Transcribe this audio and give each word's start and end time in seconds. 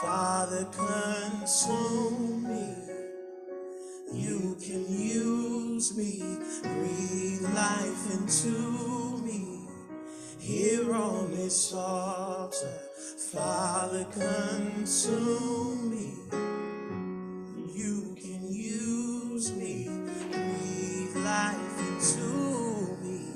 Father, 0.00 0.64
consume 0.66 2.44
me. 2.44 2.72
You 4.12 4.56
can 4.60 4.86
use 4.88 5.96
me, 5.96 6.22
breathe 6.62 7.42
life 7.52 8.12
into 8.12 9.18
me. 9.24 9.66
Here 10.38 10.94
on 10.94 11.32
this 11.32 11.72
altar, 11.74 12.78
Father, 13.32 14.04
consume 14.12 15.90
me. 15.90 16.14
You 17.74 18.14
can 18.14 18.52
use 18.52 19.52
me, 19.52 19.88
breathe 20.30 21.16
life 21.24 21.78
into 21.88 22.96
me. 23.02 23.26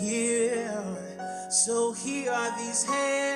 Here, 0.00 1.48
so 1.50 1.92
here 1.92 2.32
are 2.32 2.56
these 2.56 2.84
hands. 2.84 3.27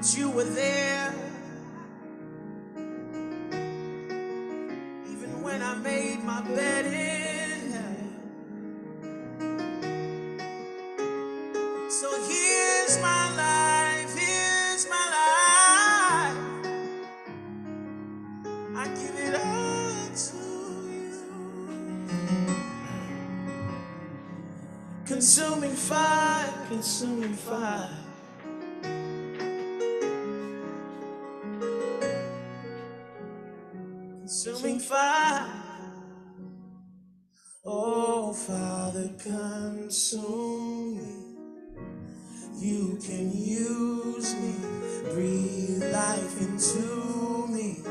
But 0.00 0.16
you 0.16 0.30
were 0.30 0.44
there 0.44 1.14
even 5.12 5.42
when 5.42 5.60
I 5.60 5.74
made 5.74 6.24
my 6.24 6.40
bed 6.40 6.86
in 6.86 7.72
hell. 7.72 8.08
So 11.90 12.08
here's 12.28 12.98
my 13.02 13.36
life, 13.36 14.16
here's 14.16 14.88
my 14.88 15.04
life. 15.18 16.38
I 18.76 18.88
give 18.88 19.16
it 19.18 19.34
all 19.34 20.08
to 20.16 20.36
you. 20.88 21.12
Consuming 25.04 25.74
fire, 25.74 26.66
consuming 26.68 27.34
fire. 27.34 27.99
Father, 38.92 39.10
consume 39.22 40.96
me. 40.96 41.14
You 42.58 42.98
can 43.00 43.30
use 43.30 44.34
me, 44.34 44.54
breathe 45.12 45.92
life 45.92 46.40
into 46.40 47.46
me. 47.52 47.84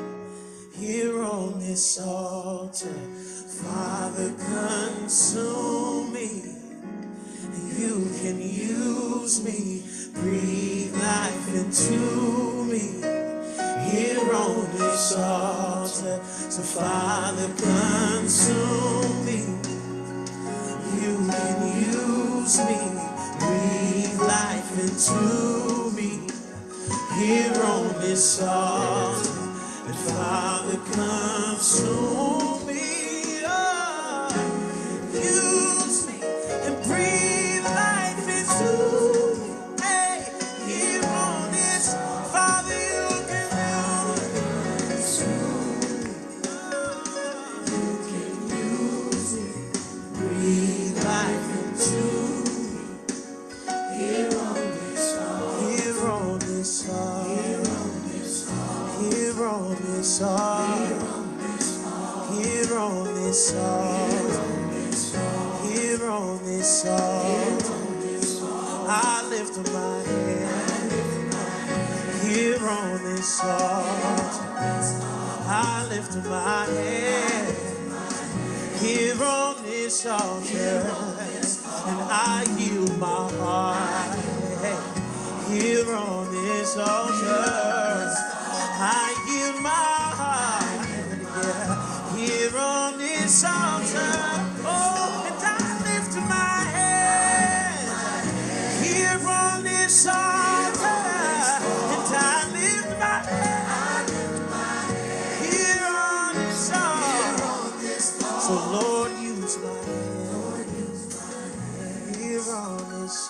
Here 0.76 1.24
on 1.24 1.58
this 1.62 2.02
altar, 2.02 3.00
Father, 3.64 4.34
consume 4.34 6.12
me. 6.12 6.42
You 7.78 8.12
can 8.22 8.42
use 8.42 9.42
me, 9.42 9.86
breathe 10.16 10.94
life 10.96 11.56
into 11.56 12.66
me. 12.66 13.00
Here 13.90 14.36
on 14.36 14.70
this 14.78 15.16
altar, 15.16 16.20
so 16.26 16.62
Father, 16.62 17.48
consume 17.56 19.26
me. 19.26 19.69
Can 21.40 21.62
use 21.80 22.58
me, 22.68 22.80
breathe 23.40 24.20
life 24.20 24.72
into 24.78 25.90
me. 25.96 26.28
Here 27.18 27.54
on 27.64 27.94
this 28.02 28.42
altar, 28.42 29.30
and 29.88 29.96
Father, 29.96 30.78
consume 30.92 32.59
earth, 60.22 61.28
here 62.32 62.78
on 62.78 63.06
this 63.16 63.54
earth, 63.56 64.40
here 65.64 66.10
on 66.10 66.40
this 66.46 66.86
earth. 66.86 67.76
I 68.92 69.28
lift 69.30 69.58
up 69.60 69.74
my 69.74 70.04
hand 70.04 70.92
here 72.24 72.68
on 72.68 73.04
this 73.04 73.40
altar. 73.44 74.46
I 75.52 75.88
lift 75.90 76.16
up 76.18 76.26
my 76.26 76.66
hand 76.66 77.56
here 78.80 79.24
on 79.24 79.64
this 79.64 80.06
altar, 80.06 80.82
and 81.88 82.00
I 82.12 82.46
yield 82.58 82.98
my 83.00 83.32
heart. 83.40 84.18
Here 85.50 85.94
on 85.96 86.32
this 86.32 86.78
altar, 86.78 88.14
I 88.82 89.19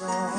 on 0.01 0.38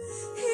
嘿。 0.00 0.42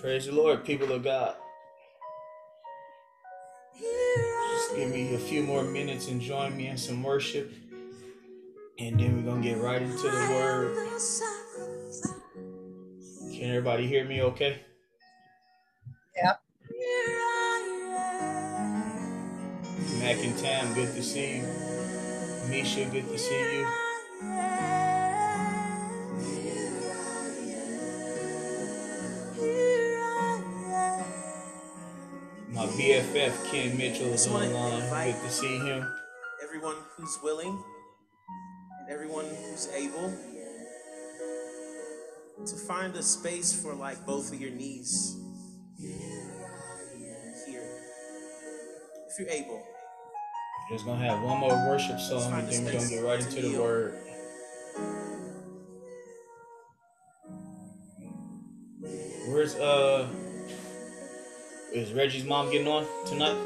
Praise 0.00 0.26
the 0.26 0.32
Lord, 0.32 0.64
people 0.64 0.92
of 0.92 1.04
God. 1.04 1.36
Just 4.52 4.76
give 4.76 4.90
me 4.90 5.14
a 5.14 5.18
few 5.18 5.42
more 5.42 5.64
minutes 5.64 6.08
and 6.08 6.20
join 6.20 6.56
me 6.56 6.68
in 6.68 6.78
some 6.78 7.02
worship. 7.02 7.52
And 8.78 9.00
then 9.00 9.16
we're 9.16 9.30
going 9.30 9.42
to 9.42 9.48
get 9.48 9.58
right 9.58 9.82
into 9.82 10.02
the 10.02 10.28
word. 10.30 10.76
Can 13.32 13.50
everybody 13.50 13.86
hear 13.86 14.04
me 14.04 14.22
okay? 14.22 14.60
Yep. 16.16 16.42
Mac 20.00 20.18
and 20.24 20.38
Tam, 20.38 20.74
good 20.74 20.94
to 20.94 21.02
see 21.02 21.38
you. 21.38 21.44
Misha, 22.50 22.86
good 22.86 23.08
to 23.08 23.18
see 23.18 23.58
you. 23.58 23.66
BFF 32.76 33.50
Ken 33.50 33.76
Mitchell 33.76 34.12
is 34.12 34.28
wanna 34.28 34.46
online. 34.52 35.12
Good 35.12 35.22
to 35.22 35.30
see 35.30 35.58
him. 35.58 35.86
everyone 36.42 36.74
who's 36.96 37.18
willing 37.22 37.56
and 38.80 38.90
everyone 38.90 39.26
who's 39.26 39.68
able 39.74 40.12
to 42.46 42.56
find 42.56 42.94
a 42.96 43.02
space 43.02 43.52
for 43.62 43.74
like 43.74 44.04
both 44.04 44.32
of 44.32 44.40
your 44.40 44.50
knees 44.50 45.16
here 45.78 47.62
if 49.08 49.18
you're 49.20 49.28
able 49.28 49.62
We're 50.68 50.76
Just 50.76 50.84
gonna 50.84 51.04
have 51.06 51.22
one 51.22 51.38
more 51.38 51.54
worship 51.68 52.00
song 52.00 52.32
and 52.32 52.48
then 52.48 52.64
we're 52.64 52.72
gonna 52.72 52.88
get 52.88 53.04
right 53.04 53.20
into 53.20 53.40
the 53.40 53.58
word. 53.60 53.94
Where's 59.28 59.54
uh 59.54 60.08
is 61.74 61.92
Reggie's 61.92 62.24
mom 62.24 62.50
getting 62.50 62.68
on 62.68 62.86
tonight? 63.04 63.36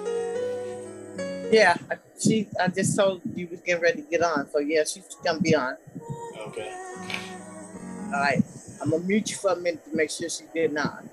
Yeah, 1.51 1.77
she. 2.21 2.47
I 2.61 2.69
just 2.69 2.95
told 2.95 3.23
you 3.35 3.49
was 3.49 3.61
getting 3.61 3.83
ready 3.83 4.03
to 4.03 4.09
get 4.09 4.23
on, 4.23 4.49
so 4.51 4.59
yeah, 4.59 4.85
she's 4.85 5.17
gonna 5.25 5.41
be 5.41 5.55
on. 5.55 5.77
Okay. 6.49 6.71
All 8.07 8.21
right, 8.21 8.43
I'm 8.83 8.91
gonna 8.91 9.03
mute 9.05 9.31
you 9.31 9.37
for 9.37 9.53
a 9.53 9.57
minute 9.57 9.85
to 9.87 9.97
make 9.97 10.11
sure 10.11 10.29
she's 10.29 10.47
getting 10.53 10.77
on. 10.77 11.09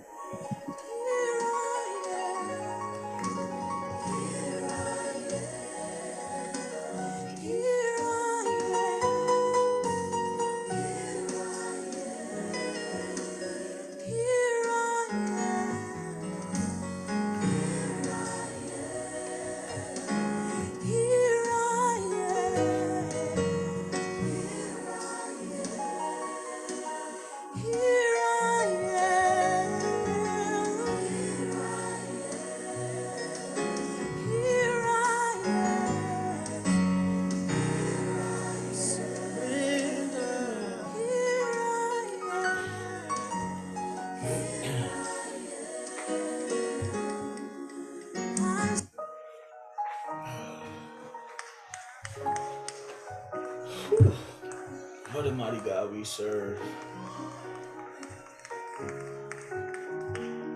Serve. 56.05 56.59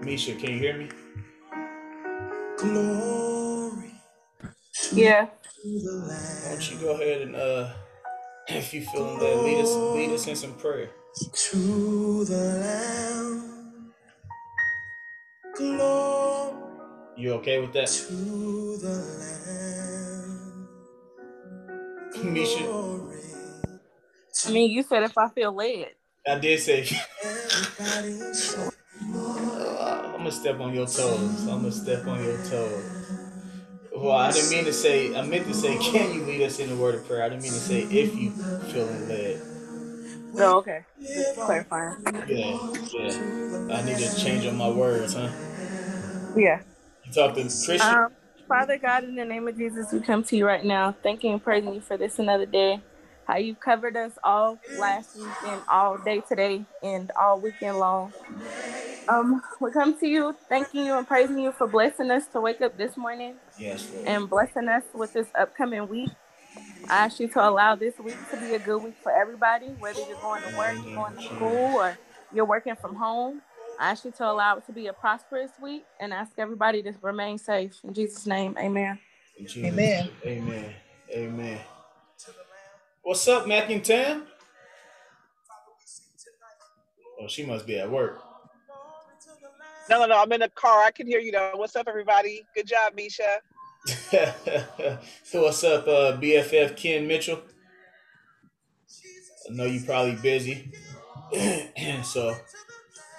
Misha, 0.04 0.36
can 0.36 0.52
you 0.52 0.60
hear 0.60 0.78
me? 0.78 0.90
glory 2.58 3.94
Yeah. 4.92 5.28
Why 5.64 6.52
don't 6.52 6.72
you 6.72 6.78
go 6.80 6.94
ahead 6.96 7.22
and 7.24 7.36
uh 7.36 7.70
if 8.50 8.74
you 8.74 8.82
feeling 8.84 9.20
that, 9.20 9.44
lead 9.44 9.62
us 9.62 9.70
lead 9.76 10.12
us 10.12 10.28
in 10.28 10.36
some 10.36 10.54
prayer. 10.56 10.90
to 11.34 12.26
the 12.26 12.38
lamb 12.64 13.94
glory 15.58 16.58
You 17.18 17.34
okay 17.36 17.60
with 17.62 17.74
that? 17.74 17.90
I 24.50 24.52
mean, 24.52 24.72
you 24.72 24.82
said 24.82 25.04
if 25.04 25.16
I 25.16 25.30
feel 25.30 25.52
led. 25.52 25.90
I 26.28 26.40
did 26.40 26.60
say 26.60 26.88
I'm 29.00 30.12
gonna 30.14 30.32
step 30.32 30.60
on 30.60 30.74
your 30.74 30.88
toes. 30.88 31.48
I'm 31.48 31.60
gonna 31.62 31.72
step 31.72 32.08
on 32.08 32.24
your 32.24 32.38
toes. 32.46 32.84
Well, 33.96 34.12
I 34.18 34.32
didn't 34.32 34.50
mean 34.50 34.66
to 34.66 34.74
say. 34.74 35.16
I 35.16 35.22
meant 35.22 35.46
to 35.48 35.54
say, 35.54 35.78
can 35.78 36.14
you 36.16 36.24
lead 36.26 36.42
us 36.42 36.60
in 36.60 36.70
the 36.70 36.76
word 36.76 36.96
of 36.96 37.06
prayer? 37.06 37.22
I 37.22 37.30
didn't 37.30 37.44
mean 37.44 37.54
to 37.54 37.60
say 37.60 37.84
if 37.84 38.16
you 38.18 38.32
feeling 38.72 39.08
led. 39.08 39.40
Oh, 40.40 40.58
okay. 40.58 40.84
Just 41.00 41.36
clarifying. 41.36 41.98
Yeah, 42.28 42.58
yeah. 42.94 43.76
I 43.76 43.84
need 43.84 43.98
to 43.98 44.18
change 44.18 44.48
up 44.48 44.56
my 44.56 44.70
words, 44.70 45.14
huh? 45.14 45.30
Yeah. 46.36 46.62
You 47.06 47.12
talk 47.14 47.36
to 47.36 47.42
Christian. 47.44 47.82
Um, 47.82 48.08
Father 48.48 48.80
God, 48.80 49.04
in 49.04 49.16
the 49.16 49.26
name 49.26 49.48
of 49.48 49.56
Jesus, 49.56 49.92
we 49.92 50.00
come 50.00 50.24
to 50.24 50.36
you 50.36 50.48
right 50.48 50.66
now, 50.66 50.96
thanking 51.04 51.34
and 51.34 51.44
praising 51.44 51.76
you 51.76 51.82
for 51.82 51.98
this 51.98 52.18
another 52.18 52.48
day. 52.48 52.82
How 53.30 53.38
you 53.38 53.54
covered 53.54 53.96
us 53.96 54.14
all 54.24 54.58
last 54.76 55.16
week 55.16 55.52
and 55.52 55.62
all 55.72 56.00
day 56.00 56.20
today 56.28 56.66
and 56.82 57.12
all 57.12 57.40
weekend 57.40 57.78
long. 57.78 58.12
Um, 59.08 59.40
we 59.62 59.72
come 59.72 59.96
to 60.00 60.08
you, 60.08 60.36
thanking 60.50 60.88
you 60.88 60.98
and 60.98 61.08
praising 61.08 61.38
you 61.38 61.52
for 61.52 61.68
blessing 61.68 62.10
us 62.10 62.26
to 62.34 62.42
wake 62.42 62.60
up 62.62 62.76
this 62.76 62.98
morning 62.98 63.36
yes, 63.60 63.88
Lord. 63.94 64.08
and 64.08 64.28
blessing 64.28 64.68
us 64.68 64.82
with 64.96 65.14
this 65.14 65.28
upcoming 65.40 65.88
week. 65.88 66.10
I 66.90 67.06
ask 67.06 67.20
you 67.20 67.28
to 67.28 67.48
allow 67.48 67.76
this 67.76 68.00
week 68.00 68.18
to 68.32 68.38
be 68.38 68.56
a 68.56 68.60
good 68.60 68.80
week 68.80 68.96
for 69.04 69.12
everybody, 69.12 69.68
whether 69.78 70.00
you're 70.08 70.18
going 70.18 70.42
to 70.42 70.50
work, 70.58 70.74
you're 70.84 70.96
going 70.96 71.16
to 71.16 71.22
school, 71.36 71.76
or 71.80 72.00
you're 72.34 72.46
working 72.46 72.78
from 72.78 72.96
home. 72.96 73.44
I 73.78 73.92
ask 73.92 74.06
you 74.06 74.12
to 74.12 74.26
allow 74.26 74.58
it 74.58 74.66
to 74.66 74.72
be 74.72 74.88
a 74.88 74.94
prosperous 74.94 75.52
week 75.62 75.84
and 76.00 76.14
ask 76.14 76.32
everybody 76.40 76.82
to 76.82 76.96
remain 77.04 77.38
safe. 77.38 77.74
In 77.84 77.94
Jesus' 77.94 78.26
name, 78.26 78.58
amen. 78.60 78.98
In 79.38 79.46
Jesus' 79.46 79.66
Amen. 79.66 80.10
Amen. 80.26 80.74
Amen. 81.14 81.60
What's 83.10 83.28
up, 83.28 83.48
and 83.50 83.84
Tam? 83.84 84.28
Oh, 87.20 87.28
she 87.28 87.44
must 87.44 87.66
be 87.66 87.80
at 87.80 87.90
work. 87.90 88.22
No, 89.90 90.02
no, 90.02 90.06
no. 90.06 90.22
I'm 90.22 90.32
in 90.32 90.42
the 90.42 90.50
car. 90.50 90.84
I 90.84 90.92
can 90.92 91.08
hear 91.08 91.20
you 91.20 91.32
though. 91.32 91.54
What's 91.56 91.76
up, 91.76 91.88
everybody? 91.88 92.46
Good 92.54 92.68
job, 92.68 92.94
Misha. 92.96 93.42
so 95.24 95.42
what's 95.42 95.64
up, 95.64 95.88
uh, 95.88 96.18
BFF 96.22 96.78
Ken 96.78 97.08
Mitchell? 97.08 97.42
I 99.50 99.54
know 99.56 99.66
you're 99.66 99.84
probably 99.84 100.14
busy, 100.14 100.72
so 102.04 102.36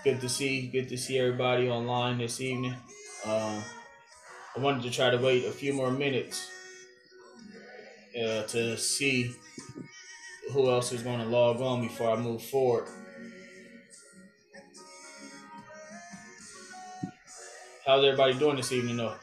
good 0.04 0.20
to 0.20 0.28
see 0.28 0.68
good 0.68 0.88
to 0.88 0.96
see 0.96 1.18
everybody 1.18 1.68
online 1.68 2.18
this 2.18 2.40
evening. 2.40 2.76
Um, 3.24 3.60
I 4.56 4.60
wanted 4.60 4.84
to 4.84 4.90
try 4.92 5.10
to 5.10 5.18
wait 5.18 5.46
a 5.46 5.50
few 5.50 5.72
more 5.72 5.90
minutes 5.90 6.48
uh, 8.16 8.42
to 8.44 8.76
see 8.76 9.34
who 10.50 10.70
else 10.70 10.92
is 10.92 11.02
going 11.02 11.20
to 11.20 11.26
log 11.26 11.60
on 11.60 11.82
before 11.82 12.10
I 12.10 12.16
move 12.16 12.42
forward. 12.42 12.86
How's 17.86 18.04
everybody 18.04 18.34
doing 18.34 18.56
this 18.56 18.72
evening, 18.72 18.98
though? 18.98 19.14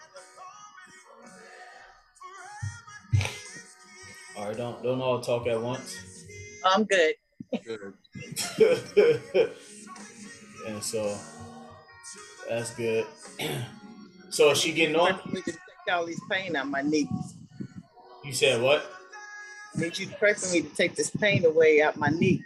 All 4.36 4.48
right, 4.48 4.58
don't 4.58 4.84
don't 4.84 5.02
all 5.02 5.22
talk 5.22 5.48
at 5.48 5.62
once. 5.62 5.98
I'm 6.64 6.84
good. 6.84 7.16
and 10.68 10.84
so 10.84 11.18
that's 12.50 12.76
good. 12.76 13.06
so 14.30 14.52
is 14.52 14.60
she 14.60 14.74
getting 14.74 14.96
on? 14.96 15.18
Pray 15.20 15.42
for 15.42 15.52
take 15.52 15.60
all 15.92 16.06
these 16.06 16.22
pain 16.30 16.56
on 16.56 16.70
my 16.70 16.82
knees. 16.82 17.08
You 18.24 18.34
said 18.34 18.62
what? 18.62 18.97
Need 19.78 20.00
you 20.00 20.08
to 20.08 20.16
pray 20.16 20.34
for 20.34 20.52
me 20.52 20.62
to 20.62 20.70
take 20.70 20.96
this 20.96 21.12
pain 21.12 21.46
away 21.46 21.82
out 21.84 21.98
my 21.98 22.10
knee. 22.10 22.44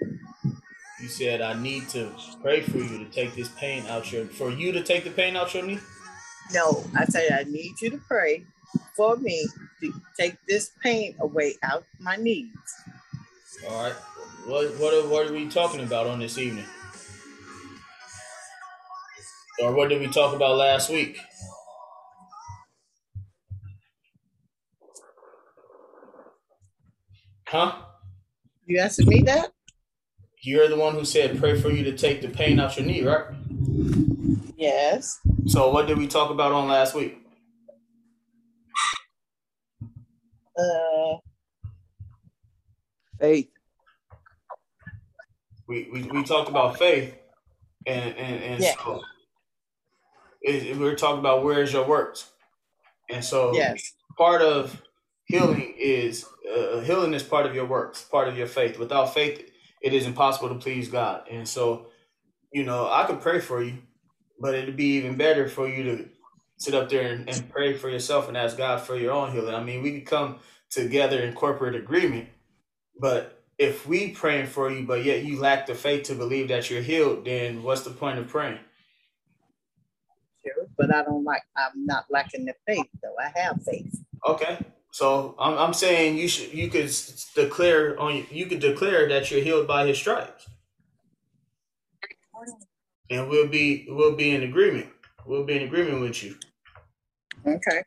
You 1.02 1.08
said 1.08 1.42
I 1.42 1.54
need 1.54 1.88
to 1.90 2.12
pray 2.42 2.62
for 2.62 2.78
you 2.78 2.98
to 3.00 3.06
take 3.06 3.36
this 3.36 3.48
pain 3.50 3.86
out 3.88 4.12
your 4.12 4.26
for 4.26 4.52
you 4.52 4.72
to 4.74 4.84
take 4.84 5.06
the 5.06 5.12
pain 5.12 5.38
out 5.38 5.54
your 5.54 5.64
knee. 5.64 5.80
No, 6.54 6.84
I 6.96 7.06
said 7.06 7.32
I 7.32 7.50
need 7.50 7.80
you 7.82 7.90
to 7.92 7.98
pray 7.98 8.46
for 8.96 9.16
me 9.16 9.48
to 9.82 9.94
take 10.20 10.36
this 10.48 10.72
pain 10.84 11.16
away 11.20 11.56
out 11.64 11.86
my 12.00 12.18
knees. 12.18 12.54
All 13.68 13.84
right. 13.84 13.94
What 14.46 14.78
what 14.78 14.94
are, 14.94 15.08
what 15.08 15.28
are 15.28 15.34
we 15.34 15.48
talking 15.48 15.82
about 15.82 16.08
on 16.08 16.20
this 16.20 16.38
evening? 16.38 16.66
Or 19.60 19.74
what 19.74 19.90
did 19.90 20.02
we 20.02 20.08
talk 20.08 20.36
about 20.36 20.58
last 20.58 20.90
week? 20.90 21.20
Huh? 27.52 27.74
You 28.66 28.78
asking 28.80 29.10
me 29.10 29.24
that? 29.24 29.52
You're 30.42 30.70
the 30.70 30.78
one 30.78 30.94
who 30.94 31.04
said 31.04 31.38
pray 31.38 31.60
for 31.60 31.70
you 31.70 31.84
to 31.84 31.98
take 31.98 32.22
the 32.22 32.30
pain 32.30 32.62
out 32.62 32.78
your 32.78 32.86
knee, 32.86 33.04
right? 33.04 33.26
Yes. 34.56 35.20
So 35.48 35.70
what 35.70 35.86
did 35.86 35.98
we 35.98 36.08
talk 36.08 36.32
about 36.32 36.54
on 36.54 36.70
last 36.70 36.96
week? 36.96 37.18
Uh, 40.58 41.18
Faith. 43.20 43.50
We 45.68 45.90
we, 45.92 46.04
we 46.04 46.24
talked 46.24 46.50
about 46.50 46.80
faith, 46.80 47.14
and 47.86 48.16
and 48.16 48.44
and 48.44 48.64
Yeah. 48.64 48.76
so 48.82 49.02
it, 50.42 50.78
we 50.78 50.86
were 50.86 50.96
talking 50.96 51.20
about 51.20 51.44
where's 51.44 51.74
your 51.74 51.86
works, 51.86 52.32
and 53.10 53.26
so 53.26 53.54
yes. 53.54 53.92
part 54.18 54.42
of 54.42 54.82
healing 55.26 55.76
is 55.78 56.26
uh, 56.52 56.80
healing 56.82 57.14
is 57.14 57.24
part 57.24 57.46
of 57.46 57.56
your 57.56 57.66
works, 57.66 58.02
part 58.04 58.28
of 58.28 58.38
your 58.38 58.48
faith. 58.48 58.78
Without 58.78 59.14
faith, 59.14 59.52
it 59.82 59.94
is 59.94 60.06
impossible 60.06 60.50
to 60.50 60.56
please 60.56 60.90
God. 60.90 61.28
And 61.30 61.48
so, 61.48 61.88
you 62.52 62.64
know, 62.64 62.90
I 62.90 63.06
could 63.06 63.22
pray 63.22 63.40
for 63.40 63.64
you, 63.64 63.80
but 64.40 64.56
it'd 64.56 64.76
be 64.76 64.98
even 64.98 65.16
better 65.16 65.48
for 65.48 65.68
you 65.68 65.84
to 65.84 66.10
sit 66.58 66.76
up 66.76 66.90
there 66.90 67.12
and, 67.12 67.30
and 67.30 67.50
pray 67.50 67.74
for 67.76 67.90
yourself 67.90 68.28
and 68.28 68.38
ask 68.38 68.58
God 68.58 68.82
for 68.82 68.96
your 68.96 69.14
own 69.14 69.32
healing. 69.32 69.56
I 69.56 69.64
mean, 69.64 69.82
we 69.82 69.94
could 69.94 70.06
come 70.06 70.40
together 70.70 71.22
in 71.22 71.34
corporate 71.34 71.76
agreement, 71.76 72.30
but 73.00 73.44
if 73.58 73.88
we 73.88 74.12
praying 74.12 74.48
for 74.48 74.72
you, 74.72 74.86
but 74.86 75.04
yet 75.04 75.24
you 75.24 75.40
lack 75.40 75.68
the 75.68 75.76
faith 75.76 76.04
to 76.04 76.16
believe 76.16 76.48
that 76.48 76.70
you're 76.70 76.82
healed, 76.82 77.26
then 77.26 77.64
what's 77.64 77.82
the 77.82 77.92
point 77.92 78.18
of 78.20 78.28
praying? 78.28 78.60
Sure. 80.44 80.68
But 80.78 80.94
I 80.94 81.04
don't 81.04 81.24
like, 81.24 81.44
I'm 81.56 81.86
not 81.86 82.06
lacking 82.10 82.46
the 82.46 82.56
faith, 82.66 82.88
though. 83.04 83.16
I 83.20 83.40
have 83.40 83.62
faith. 83.64 84.04
Okay. 84.28 84.58
So 84.92 85.36
I'm, 85.40 85.58
I'm 85.58 85.74
saying 85.74 86.18
you 86.18 86.28
should 86.28 86.54
you 86.54 86.70
could 86.70 86.92
declare 87.34 87.98
on 88.00 88.26
you 88.30 88.46
could 88.46 88.60
declare 88.60 89.08
that 89.10 89.32
you're 89.32 89.42
healed 89.42 89.68
by 89.68 89.88
his 89.88 89.98
stripes. 89.98 90.48
And 93.10 93.30
we'll 93.30 93.48
be 93.48 93.88
we'll 93.90 94.16
be 94.16 94.32
in 94.32 94.44
agreement. 94.44 94.88
We'll 95.26 95.46
be 95.46 95.56
in 95.56 95.64
agreement 95.64 96.02
with 96.02 96.22
you. 96.24 96.36
Okay. 97.46 97.84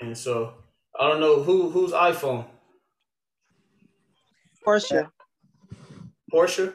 And 0.00 0.16
so 0.16 0.54
I 0.98 1.08
don't 1.08 1.20
know 1.20 1.42
who 1.42 1.70
whose 1.70 1.92
iPhone. 1.92 2.44
Portia. 4.62 5.10
Portia? 6.30 6.72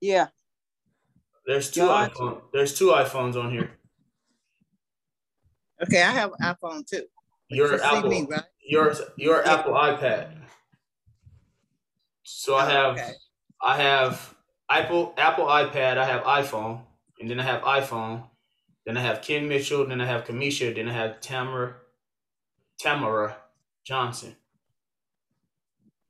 Yeah. 0.00 0.28
There's 1.46 1.70
two 1.70 1.80
John. 1.80 2.10
iPhone, 2.10 2.42
there's 2.52 2.78
two 2.78 2.88
iPhones 2.88 3.34
on 3.36 3.50
here. 3.50 3.70
Okay, 5.82 6.02
I 6.02 6.10
have 6.12 6.30
an 6.38 6.54
iPhone 6.54 6.86
too. 6.86 7.04
Your 7.52 7.72
You 7.72 7.82
Apple 7.82 8.10
me, 8.10 8.26
right? 8.28 8.42
your 8.66 8.94
your 9.16 9.46
Apple 9.46 9.72
iPad. 9.74 10.36
So 12.22 12.56
I 12.56 12.70
have 12.70 12.92
Okay. 12.94 13.12
I 13.62 13.76
have 13.76 14.34
Apple 14.70 15.14
Apple 15.16 15.46
iPad, 15.46 15.98
I 15.98 16.04
have 16.04 16.22
iPhone, 16.22 16.80
and 17.20 17.30
then 17.30 17.38
I 17.38 17.42
have 17.44 17.62
iPhone, 17.62 18.24
then 18.86 18.96
I 18.96 19.00
have 19.00 19.22
Ken 19.22 19.48
Mitchell, 19.48 19.86
then 19.86 20.00
I 20.00 20.06
have 20.06 20.24
Kamisha, 20.24 20.74
then 20.74 20.88
I 20.88 20.92
have 20.92 21.20
Tamara 21.20 21.76
Tamara 22.78 23.36
Johnson. 23.84 24.36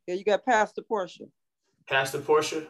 Yeah, 0.07 0.15
you 0.15 0.25
got 0.25 0.45
Pastor 0.45 0.83
Portia. 0.83 1.25
Pastor 1.89 2.21
Portia. 2.21 2.67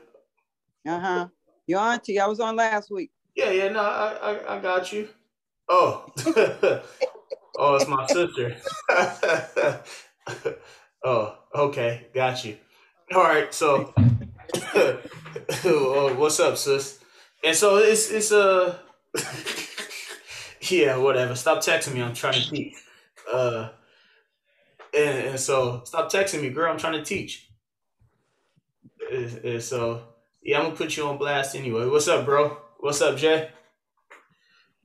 Uh 0.86 0.98
huh. 1.00 1.28
Your 1.66 1.80
auntie. 1.80 2.18
I 2.18 2.26
was 2.26 2.40
on 2.40 2.56
last 2.56 2.90
week. 2.90 3.10
Yeah, 3.36 3.50
yeah, 3.50 3.68
no, 3.68 3.80
I 3.80 4.12
I, 4.12 4.56
I 4.56 4.60
got 4.60 4.92
you. 4.92 5.08
Oh. 5.68 6.06
oh, 7.59 7.75
it's 7.76 7.88
my 7.88 8.06
sister. 8.06 8.56
oh, 11.04 11.37
okay, 11.54 12.06
got 12.14 12.44
you. 12.44 12.56
All 13.14 13.23
right, 13.23 13.52
so 13.52 13.92
oh, 14.75 16.14
what's 16.16 16.40
up, 16.40 16.56
sis? 16.56 16.99
And 17.44 17.56
so 17.56 17.76
it's 17.78 18.11
it's 18.11 18.32
uh 18.32 18.78
yeah, 20.71 20.97
whatever. 20.97 21.35
Stop 21.35 21.59
texting 21.59 21.94
me. 21.94 22.02
I'm 22.02 22.14
trying 22.14 22.35
to 22.35 22.50
teach. 22.50 22.75
Uh, 23.32 23.68
and, 24.94 25.28
and 25.28 25.40
so 25.40 25.82
stop 25.85 26.11
texting 26.11 26.42
me, 26.42 26.50
girl. 26.50 26.71
I'm 26.71 26.78
trying 26.78 26.94
to 26.94 27.04
teach. 27.04 27.49
And, 29.12 29.38
and 29.44 29.62
so 29.62 30.02
yeah, 30.42 30.59
I'm 30.59 30.64
gonna 30.66 30.76
put 30.76 30.97
you 30.97 31.06
on 31.06 31.18
blast 31.18 31.56
anyway. 31.56 31.87
What's 31.87 32.09
up, 32.09 32.25
bro? 32.25 32.56
What's 32.80 33.00
up, 33.00 33.16
Jay? 33.16 33.50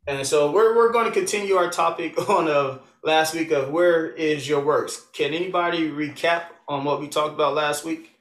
And 0.08 0.26
so 0.26 0.52
we're 0.52 0.76
we're 0.76 0.94
going 0.94 1.06
to 1.06 1.12
continue 1.12 1.56
our 1.56 1.70
topic 1.70 2.18
on 2.30 2.48
uh 2.48 2.80
last 3.04 3.34
week 3.36 3.52
of 3.52 3.70
where 3.70 4.10
is 4.10 4.48
your 4.48 4.62
works. 4.64 5.06
Can 5.14 5.34
anybody 5.34 5.90
recap 5.90 6.44
on 6.68 6.86
what 6.86 7.02
we 7.02 7.10
talked 7.10 7.34
about 7.34 7.54
last 7.54 7.84
week? 7.84 8.12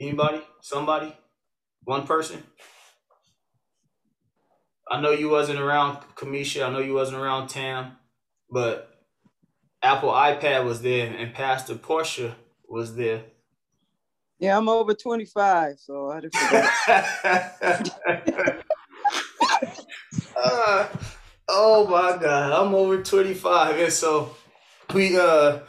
Anybody? 0.00 0.42
Somebody? 0.60 1.14
One 1.84 2.06
person? 2.06 2.42
I 4.90 5.00
know 5.00 5.10
you 5.10 5.28
wasn't 5.28 5.58
around 5.58 5.98
Kamisha. 6.14 6.66
I 6.66 6.72
know 6.72 6.78
you 6.78 6.94
wasn't 6.94 7.18
around 7.18 7.48
Tam, 7.48 7.96
but 8.50 8.96
Apple 9.82 10.10
iPad 10.10 10.64
was 10.64 10.82
there 10.82 11.12
and 11.12 11.34
Pastor 11.34 11.74
Portia 11.74 12.36
was 12.68 12.96
there. 12.96 13.24
Yeah, 14.38 14.58
I'm 14.58 14.68
over 14.68 14.94
25, 14.94 15.78
so 15.78 16.10
I 16.10 16.20
forgot. 16.34 16.70
uh, 20.36 20.88
oh 21.48 21.86
my 21.88 22.18
god, 22.22 22.52
I'm 22.52 22.74
over 22.74 23.02
25. 23.02 23.78
And 23.80 23.92
so 23.92 24.36
we 24.94 25.18
uh 25.18 25.60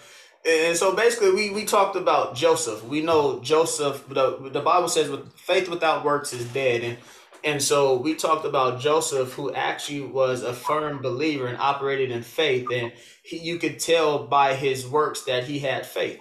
and 0.47 0.77
so 0.77 0.95
basically 0.95 1.33
we 1.33 1.49
we 1.51 1.65
talked 1.65 1.95
about 1.95 2.35
Joseph. 2.35 2.83
We 2.85 3.01
know 3.01 3.39
Joseph 3.41 4.07
the 4.09 4.49
the 4.51 4.61
Bible 4.61 4.89
says 4.89 5.09
with 5.09 5.31
faith 5.33 5.69
without 5.69 6.05
works 6.05 6.33
is 6.33 6.45
dead 6.47 6.83
and 6.83 6.97
and 7.43 7.61
so 7.61 7.97
we 7.97 8.15
talked 8.15 8.45
about 8.45 8.79
Joseph 8.81 9.33
who 9.33 9.53
actually 9.53 10.01
was 10.01 10.43
a 10.43 10.53
firm 10.53 11.01
believer 11.01 11.47
and 11.47 11.57
operated 11.57 12.11
in 12.11 12.23
faith 12.23 12.69
and 12.71 12.91
he, 13.23 13.37
you 13.39 13.59
could 13.59 13.79
tell 13.79 14.27
by 14.27 14.55
his 14.55 14.87
works 14.87 15.23
that 15.23 15.45
he 15.45 15.59
had 15.59 15.85
faith. 15.85 16.19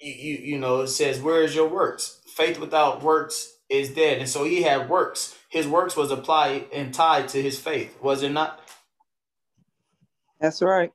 You, 0.00 0.12
you 0.12 0.38
you 0.54 0.58
know 0.58 0.80
it 0.80 0.88
says 0.88 1.20
where 1.20 1.42
is 1.42 1.54
your 1.54 1.68
works? 1.68 2.20
Faith 2.26 2.58
without 2.58 3.02
works 3.02 3.54
is 3.68 3.90
dead. 3.94 4.18
And 4.18 4.28
so 4.28 4.44
he 4.44 4.62
had 4.62 4.88
works. 4.88 5.36
His 5.48 5.66
works 5.66 5.96
was 5.96 6.10
applied 6.10 6.66
and 6.72 6.92
tied 6.92 7.28
to 7.28 7.42
his 7.42 7.58
faith, 7.58 7.96
was 8.02 8.22
it 8.22 8.30
not? 8.30 8.60
That's 10.40 10.62
right. 10.62 10.92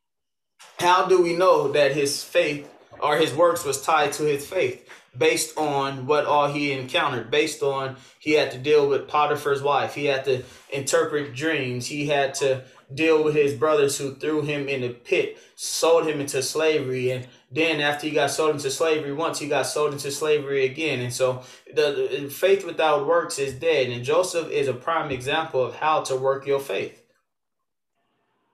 How 0.80 1.06
do 1.06 1.22
we 1.22 1.36
know 1.36 1.72
that 1.72 1.94
his 1.94 2.24
faith 2.24 2.70
or 3.00 3.18
his 3.18 3.34
works 3.34 3.64
was 3.64 3.82
tied 3.82 4.14
to 4.14 4.24
his 4.24 4.48
faith? 4.48 4.90
Based 5.18 5.58
on 5.58 6.08
what 6.08 6.26
all 6.26 6.52
he 6.52 6.74
encountered, 6.74 7.32
based 7.32 7.64
on 7.64 7.96
he 8.20 8.34
had 8.34 8.52
to 8.52 8.58
deal 8.58 8.90
with 8.90 9.08
Potiphar's 9.08 9.62
wife, 9.62 9.96
he 9.96 10.06
had 10.06 10.26
to 10.26 10.44
interpret 10.72 11.34
dreams, 11.34 11.88
he 11.88 12.08
had 12.08 12.34
to 12.36 12.66
deal 12.94 13.24
with 13.24 13.34
his 13.34 13.54
brothers 13.54 13.98
who 13.98 14.16
threw 14.16 14.42
him 14.42 14.68
in 14.68 14.82
the 14.82 14.90
pit, 14.90 15.38
sold 15.56 16.06
him 16.06 16.20
into 16.20 16.44
slavery, 16.44 17.12
and 17.12 17.28
then 17.52 17.80
after 17.80 18.08
he 18.08 18.14
got 18.14 18.32
sold 18.32 18.56
into 18.56 18.70
slavery 18.70 19.14
once, 19.14 19.40
he 19.40 19.48
got 19.48 19.64
sold 19.64 19.94
into 19.94 20.12
slavery 20.12 20.66
again. 20.66 21.00
And 21.00 21.14
so 21.14 21.44
the, 21.74 22.10
the 22.12 22.30
faith 22.30 22.66
without 22.66 23.08
works 23.08 23.40
is 23.40 23.54
dead. 23.54 23.90
And 23.90 24.04
Joseph 24.04 24.50
is 24.50 24.68
a 24.68 24.74
prime 24.74 25.12
example 25.12 25.64
of 25.64 25.76
how 25.76 26.02
to 26.02 26.16
work 26.16 26.46
your 26.46 26.60
faith. 26.60 27.02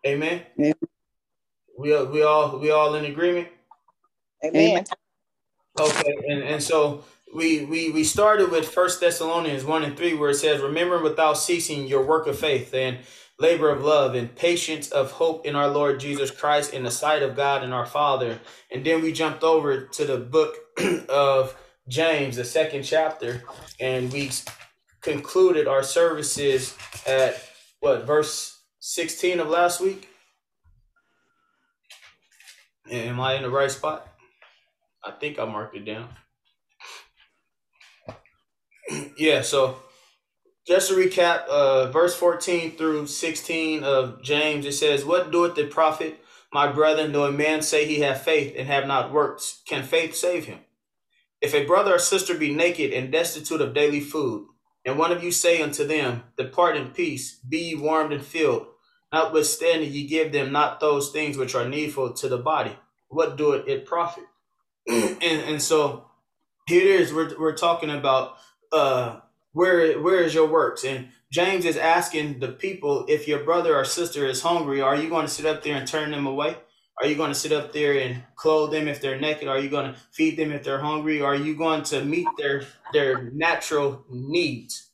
Amen. 0.05 0.43
Amen. 0.59 0.73
We 1.77 1.93
are, 1.93 2.05
we 2.05 2.21
all 2.21 2.59
we 2.59 2.69
all 2.69 2.95
in 2.95 3.05
agreement. 3.05 3.47
Amen. 4.43 4.83
Okay, 5.79 6.13
and, 6.27 6.43
and 6.43 6.61
so 6.61 7.03
we, 7.33 7.65
we 7.65 7.91
we 7.91 8.03
started 8.03 8.51
with 8.51 8.67
First 8.67 8.99
Thessalonians 8.99 9.63
one 9.63 9.83
and 9.83 9.95
three, 9.95 10.13
where 10.13 10.31
it 10.31 10.35
says, 10.35 10.61
"Remember 10.61 11.01
without 11.01 11.37
ceasing 11.37 11.87
your 11.87 12.05
work 12.05 12.27
of 12.27 12.37
faith 12.37 12.73
and 12.73 12.97
labor 13.41 13.69
of 13.69 13.83
love 13.83 14.15
and 14.15 14.35
patience 14.35 14.89
of 14.91 15.11
hope 15.11 15.45
in 15.45 15.55
our 15.55 15.67
Lord 15.67 15.99
Jesus 15.99 16.31
Christ 16.31 16.73
in 16.73 16.83
the 16.83 16.91
sight 16.91 17.23
of 17.23 17.35
God 17.35 17.63
and 17.63 17.73
our 17.73 17.85
Father." 17.85 18.39
And 18.71 18.85
then 18.85 19.01
we 19.01 19.11
jumped 19.11 19.43
over 19.43 19.81
to 19.81 20.05
the 20.05 20.17
book 20.17 20.55
of 21.09 21.55
James, 21.87 22.37
the 22.37 22.45
second 22.45 22.83
chapter, 22.83 23.43
and 23.79 24.13
we 24.13 24.31
concluded 25.01 25.67
our 25.67 25.83
services 25.83 26.77
at 27.07 27.41
what 27.79 28.05
verse 28.05 28.61
sixteen 28.79 29.39
of 29.39 29.49
last 29.49 29.81
week. 29.81 30.07
Am 32.89 33.19
I 33.19 33.35
in 33.35 33.43
the 33.43 33.49
right 33.49 33.71
spot? 33.71 34.07
I 35.03 35.11
think 35.11 35.39
I 35.39 35.45
marked 35.45 35.75
it 35.75 35.85
down. 35.85 36.09
yeah, 39.17 39.41
so 39.41 39.77
just 40.71 40.87
to 40.87 40.95
recap, 40.95 41.45
uh, 41.47 41.91
verse 41.91 42.15
14 42.15 42.77
through 42.77 43.05
16 43.05 43.83
of 43.83 44.21
James, 44.23 44.65
it 44.65 44.71
says, 44.71 45.03
What 45.03 45.29
doeth 45.29 45.55
the 45.55 45.65
profit, 45.65 46.23
my 46.53 46.71
brethren, 46.71 47.11
though 47.11 47.25
a 47.25 47.31
man 47.31 47.61
say 47.61 47.85
he 47.85 47.99
have 47.99 48.21
faith 48.21 48.55
and 48.57 48.69
have 48.69 48.87
not 48.87 49.11
works? 49.11 49.61
Can 49.67 49.83
faith 49.83 50.15
save 50.15 50.45
him? 50.45 50.59
If 51.41 51.53
a 51.53 51.65
brother 51.65 51.95
or 51.95 51.99
sister 51.99 52.37
be 52.37 52.53
naked 52.53 52.93
and 52.93 53.11
destitute 53.11 53.59
of 53.59 53.73
daily 53.73 53.99
food, 53.99 54.47
and 54.85 54.97
one 54.97 55.11
of 55.11 55.21
you 55.21 55.33
say 55.33 55.61
unto 55.61 55.85
them, 55.85 56.23
Depart 56.37 56.77
in 56.77 56.91
peace, 56.91 57.35
be 57.35 57.57
ye 57.57 57.75
warmed 57.75 58.13
and 58.13 58.23
filled, 58.23 58.67
notwithstanding 59.11 59.91
ye 59.91 60.07
give 60.07 60.31
them 60.31 60.53
not 60.53 60.79
those 60.79 61.11
things 61.11 61.35
which 61.35 61.53
are 61.53 61.67
needful 61.67 62.13
to 62.13 62.29
the 62.29 62.37
body, 62.37 62.77
what 63.09 63.35
doeth 63.35 63.67
it 63.67 63.85
profit? 63.85 64.23
and, 64.87 65.21
and 65.21 65.61
so 65.61 66.05
here 66.65 66.81
it 66.81 67.01
is, 67.01 67.13
we're, 67.13 67.37
we're 67.37 67.57
talking 67.57 67.89
about 67.89 68.37
uh, 68.71 69.19
where 69.53 69.99
where 69.99 70.21
is 70.21 70.33
your 70.33 70.47
works? 70.47 70.83
And 70.83 71.09
James 71.31 71.65
is 71.65 71.77
asking 71.77 72.39
the 72.39 72.49
people, 72.49 73.05
if 73.07 73.27
your 73.27 73.43
brother 73.43 73.75
or 73.75 73.85
sister 73.85 74.25
is 74.25 74.41
hungry, 74.41 74.81
are 74.81 74.95
you 74.95 75.09
going 75.09 75.25
to 75.25 75.31
sit 75.31 75.45
up 75.45 75.63
there 75.63 75.75
and 75.75 75.87
turn 75.87 76.11
them 76.11 76.27
away? 76.27 76.57
Are 76.99 77.07
you 77.07 77.15
going 77.15 77.31
to 77.31 77.35
sit 77.39 77.51
up 77.51 77.73
there 77.73 77.97
and 77.97 78.23
clothe 78.35 78.71
them 78.71 78.87
if 78.87 79.01
they're 79.01 79.19
naked? 79.19 79.47
Are 79.47 79.57
you 79.59 79.69
going 79.69 79.91
to 79.91 79.99
feed 80.11 80.37
them 80.37 80.51
if 80.51 80.63
they're 80.63 80.81
hungry? 80.81 81.21
Are 81.21 81.35
you 81.35 81.55
going 81.55 81.83
to 81.83 82.03
meet 82.03 82.27
their 82.37 82.63
their 82.93 83.23
natural 83.31 84.05
needs? 84.09 84.89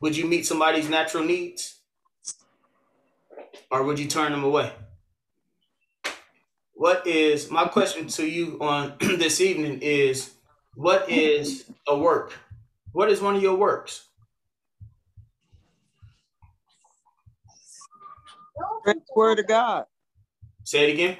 Would 0.00 0.16
you 0.16 0.26
meet 0.26 0.46
somebody's 0.46 0.88
natural 0.88 1.24
needs? 1.24 1.76
Or 3.70 3.82
would 3.82 3.98
you 3.98 4.06
turn 4.06 4.30
them 4.30 4.44
away? 4.44 4.72
What 6.74 7.06
is 7.06 7.50
my 7.50 7.66
question 7.66 8.08
to 8.08 8.26
you 8.26 8.58
on 8.60 8.94
this 9.00 9.40
evening 9.40 9.80
is 9.80 10.34
what 10.74 11.08
is 11.10 11.64
a 11.88 11.96
work? 11.96 12.32
What 12.94 13.10
is 13.10 13.20
one 13.20 13.34
of 13.34 13.42
your 13.42 13.56
works? 13.56 14.06
Spread 18.78 18.98
the 18.98 19.12
word 19.16 19.40
of 19.40 19.48
God. 19.48 19.86
Say 20.62 20.88
it 20.88 20.92
again. 20.94 21.16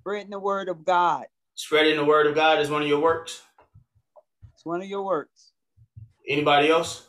Spreading 0.00 0.30
the 0.30 0.38
word 0.38 0.70
of 0.70 0.82
God. 0.82 1.26
Spreading 1.56 1.96
the 1.96 2.04
word 2.06 2.26
of 2.26 2.34
God 2.34 2.58
is 2.58 2.70
one 2.70 2.80
of 2.80 2.88
your 2.88 3.00
works. 3.00 3.42
It's 4.54 4.64
one 4.64 4.80
of 4.80 4.88
your 4.88 5.02
works. 5.02 5.52
Anybody 6.26 6.70
else? 6.70 7.06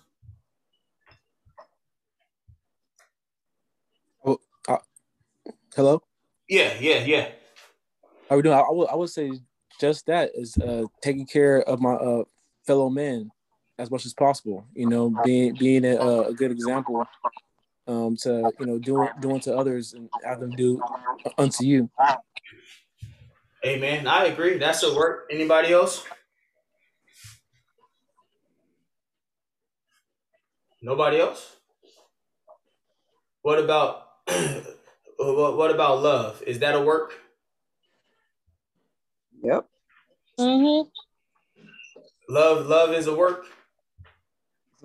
Oh, 4.25 4.41
uh, 4.67 4.79
hello. 5.73 6.03
Yeah, 6.49 6.73
yeah, 6.81 7.05
yeah. 7.05 7.29
How 8.29 8.35
we 8.35 8.41
doing? 8.41 8.57
I, 8.57 8.59
I 8.59 8.71
would 8.71 8.89
I 8.89 8.95
would 8.95 9.09
say 9.09 9.31
just 9.79 10.05
that 10.07 10.31
is 10.35 10.57
uh, 10.57 10.83
taking 11.01 11.25
care 11.25 11.61
of 11.61 11.79
my 11.79 11.93
uh, 11.93 12.23
fellow 12.67 12.89
men 12.89 13.31
as 13.77 13.89
much 13.91 14.05
as 14.05 14.13
possible. 14.13 14.65
You 14.73 14.87
know, 14.87 15.09
being 15.23 15.55
being 15.55 15.85
a, 15.85 15.97
a 15.97 16.33
good 16.33 16.51
example 16.51 17.05
um, 17.87 18.15
to 18.21 18.51
you 18.59 18.65
know 18.65 18.79
doing 18.79 19.09
doing 19.19 19.39
to 19.41 19.55
others 19.55 19.93
and 19.93 20.09
have 20.23 20.39
them 20.39 20.51
do 20.55 20.81
unto 21.37 21.65
you. 21.65 21.89
Amen. 23.65 24.07
I 24.07 24.25
agree. 24.25 24.57
That's 24.57 24.83
a 24.83 24.93
work. 24.93 25.29
Anybody 25.31 25.71
else? 25.71 26.03
Nobody 30.81 31.19
else? 31.19 31.55
What 33.41 33.59
about 33.59 34.07
what, 34.27 35.57
what 35.57 35.71
about 35.71 36.01
love? 36.01 36.43
Is 36.45 36.59
that 36.59 36.75
a 36.75 36.81
work? 36.81 37.13
Yep. 39.41 39.65
Mm-hmm. 40.39 40.89
Love 42.29 42.67
love 42.67 42.93
is 42.93 43.07
a 43.07 43.15
work. 43.15 43.45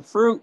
Fruit. 0.05 0.43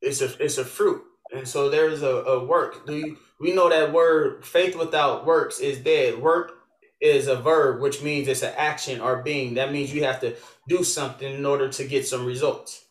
It's 0.00 0.20
a 0.20 0.42
it's 0.42 0.58
a 0.58 0.64
fruit. 0.64 1.02
And 1.32 1.46
so 1.46 1.68
there's 1.68 2.02
a, 2.02 2.08
a 2.08 2.44
work. 2.44 2.86
Do 2.86 2.96
you, 2.96 3.18
we 3.40 3.52
know 3.52 3.68
that 3.68 3.92
word 3.92 4.44
faith 4.44 4.76
without 4.76 5.26
works 5.26 5.60
is 5.60 5.78
dead. 5.78 6.18
Work 6.18 6.52
is 7.00 7.28
a 7.28 7.36
verb, 7.36 7.80
which 7.80 8.02
means 8.02 8.28
it's 8.28 8.42
an 8.42 8.54
action 8.56 9.00
or 9.00 9.22
being. 9.22 9.54
That 9.54 9.72
means 9.72 9.94
you 9.94 10.04
have 10.04 10.20
to 10.20 10.36
do 10.68 10.82
something 10.82 11.32
in 11.32 11.44
order 11.44 11.68
to 11.68 11.84
get 11.84 12.06
some 12.06 12.24
results. 12.24 12.86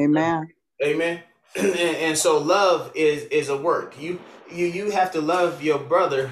Amen. 0.00 0.48
Amen. 0.84 1.22
and, 1.56 1.76
and 1.76 2.18
so 2.18 2.38
love 2.38 2.92
is 2.94 3.24
is 3.24 3.48
a 3.48 3.56
work. 3.56 4.00
You 4.00 4.18
you 4.50 4.66
you 4.66 4.90
have 4.90 5.12
to 5.12 5.20
love 5.20 5.62
your 5.62 5.78
brother 5.78 6.30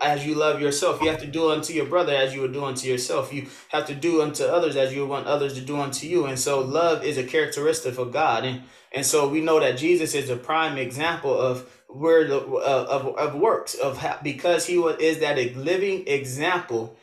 as 0.00 0.26
you 0.26 0.34
love 0.34 0.60
yourself. 0.60 1.00
You 1.00 1.10
have 1.10 1.20
to 1.20 1.26
do 1.26 1.50
unto 1.50 1.72
your 1.72 1.86
brother 1.86 2.14
as 2.14 2.34
you 2.34 2.40
would 2.40 2.52
do 2.52 2.64
unto 2.64 2.88
yourself. 2.88 3.32
You 3.32 3.48
have 3.68 3.86
to 3.86 3.94
do 3.94 4.22
unto 4.22 4.44
others 4.44 4.76
as 4.76 4.94
you 4.94 5.06
want 5.06 5.26
others 5.26 5.54
to 5.54 5.60
do 5.60 5.78
unto 5.78 6.06
you. 6.06 6.26
And 6.26 6.38
so 6.38 6.60
love 6.60 7.04
is 7.04 7.18
a 7.18 7.24
characteristic 7.24 7.98
of 7.98 8.12
God. 8.12 8.44
And 8.44 8.62
and 8.92 9.04
so 9.04 9.28
we 9.28 9.40
know 9.40 9.58
that 9.60 9.76
Jesus 9.76 10.14
is 10.14 10.30
a 10.30 10.36
prime 10.36 10.78
example 10.78 11.38
of 11.38 11.68
where 11.88 12.26
the 12.26 12.38
uh, 12.38 12.86
of, 12.88 13.16
of 13.16 13.34
works 13.34 13.74
of 13.74 13.98
how, 13.98 14.18
because 14.22 14.66
he 14.66 14.78
was 14.78 14.96
is 14.98 15.18
that 15.20 15.38
a 15.38 15.52
living 15.54 16.06
example 16.06 16.96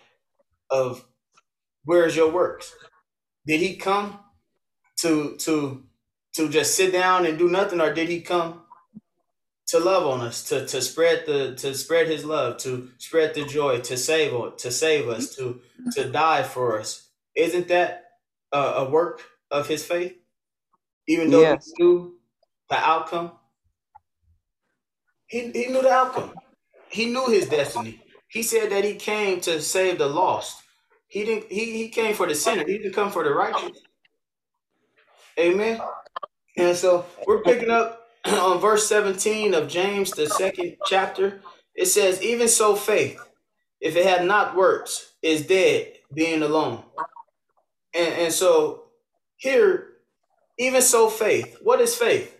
of 0.70 1.06
where's 1.86 2.16
your 2.16 2.32
works. 2.32 2.74
Did 3.46 3.60
he 3.60 3.76
come 3.76 4.20
to 5.02 5.36
to 5.40 5.84
to 6.36 6.50
just 6.50 6.76
sit 6.76 6.94
down 6.94 7.26
and 7.26 7.38
do 7.38 7.50
nothing, 7.50 7.82
or 7.82 7.94
did 7.94 8.10
he 8.10 8.22
come 8.22 8.61
to 9.72 9.80
love 9.80 10.06
on 10.08 10.22
us, 10.22 10.44
to 10.50 10.68
to 10.68 10.82
spread 10.82 11.26
the 11.28 11.56
to 11.56 11.76
spread 11.76 12.08
his 12.08 12.26
love, 12.26 12.58
to 12.60 12.92
spread 13.00 13.36
the 13.36 13.46
joy, 13.46 13.80
to 13.82 13.98
save 13.98 14.58
to 14.58 14.72
save 14.72 15.10
us, 15.10 15.36
to 15.36 15.62
to 15.94 16.12
die 16.12 16.44
for 16.44 16.80
us? 16.80 17.10
Isn't 17.36 17.70
that 17.70 18.06
a, 18.54 18.60
a 18.60 18.90
work 18.90 19.24
of 19.52 19.68
his 19.68 19.86
faith? 19.86 20.16
Even 21.08 21.32
though 21.32 21.42
Yes. 21.42 21.72
he 21.78 21.84
knew 21.84 22.20
the 22.70 22.78
outcome, 22.78 23.34
he 25.28 25.52
he 25.52 25.68
knew 25.68 25.82
the 25.82 25.92
outcome. 25.92 26.34
He 26.90 27.08
knew 27.08 27.28
his 27.28 27.50
destiny. 27.50 28.02
He 28.30 28.44
said 28.44 28.72
that 28.72 28.84
he 28.86 28.96
came 28.96 29.42
to 29.42 29.62
save 29.62 30.00
the 30.00 30.08
lost. 30.08 30.62
He 31.08 31.26
didn't. 31.26 31.52
He 31.52 31.78
he 31.78 31.90
came 31.90 32.16
for 32.16 32.28
the 32.28 32.36
sinner. 32.36 32.66
He 32.66 32.78
didn't 32.78 32.94
come 32.94 33.12
for 33.12 33.24
the 33.24 33.34
righteous. 33.34 33.80
Amen. 35.40 35.82
And 36.58 36.78
so 36.78 37.06
we're 37.28 37.44
picking 37.44 37.70
up 37.72 38.01
on 38.26 38.60
verse 38.60 38.88
17 38.88 39.54
of 39.54 39.68
James, 39.68 40.12
the 40.12 40.28
second 40.28 40.78
chapter. 40.86 41.42
It 41.76 41.88
says, 41.88 42.22
Even 42.22 42.48
so, 42.48 42.76
faith, 42.76 43.20
if 43.80 43.96
it 43.96 44.06
had 44.06 44.26
not 44.26 44.56
works, 44.56 45.14
is 45.22 45.46
dead, 45.48 45.94
being 46.14 46.44
alone. 46.44 46.84
And, 47.94 48.14
and 48.14 48.34
so 48.34 48.84
here, 49.38 49.88
even 50.58 50.82
so, 50.82 51.10
faith. 51.10 51.58
What 51.64 51.82
is 51.82 51.96
faith? 51.96 52.38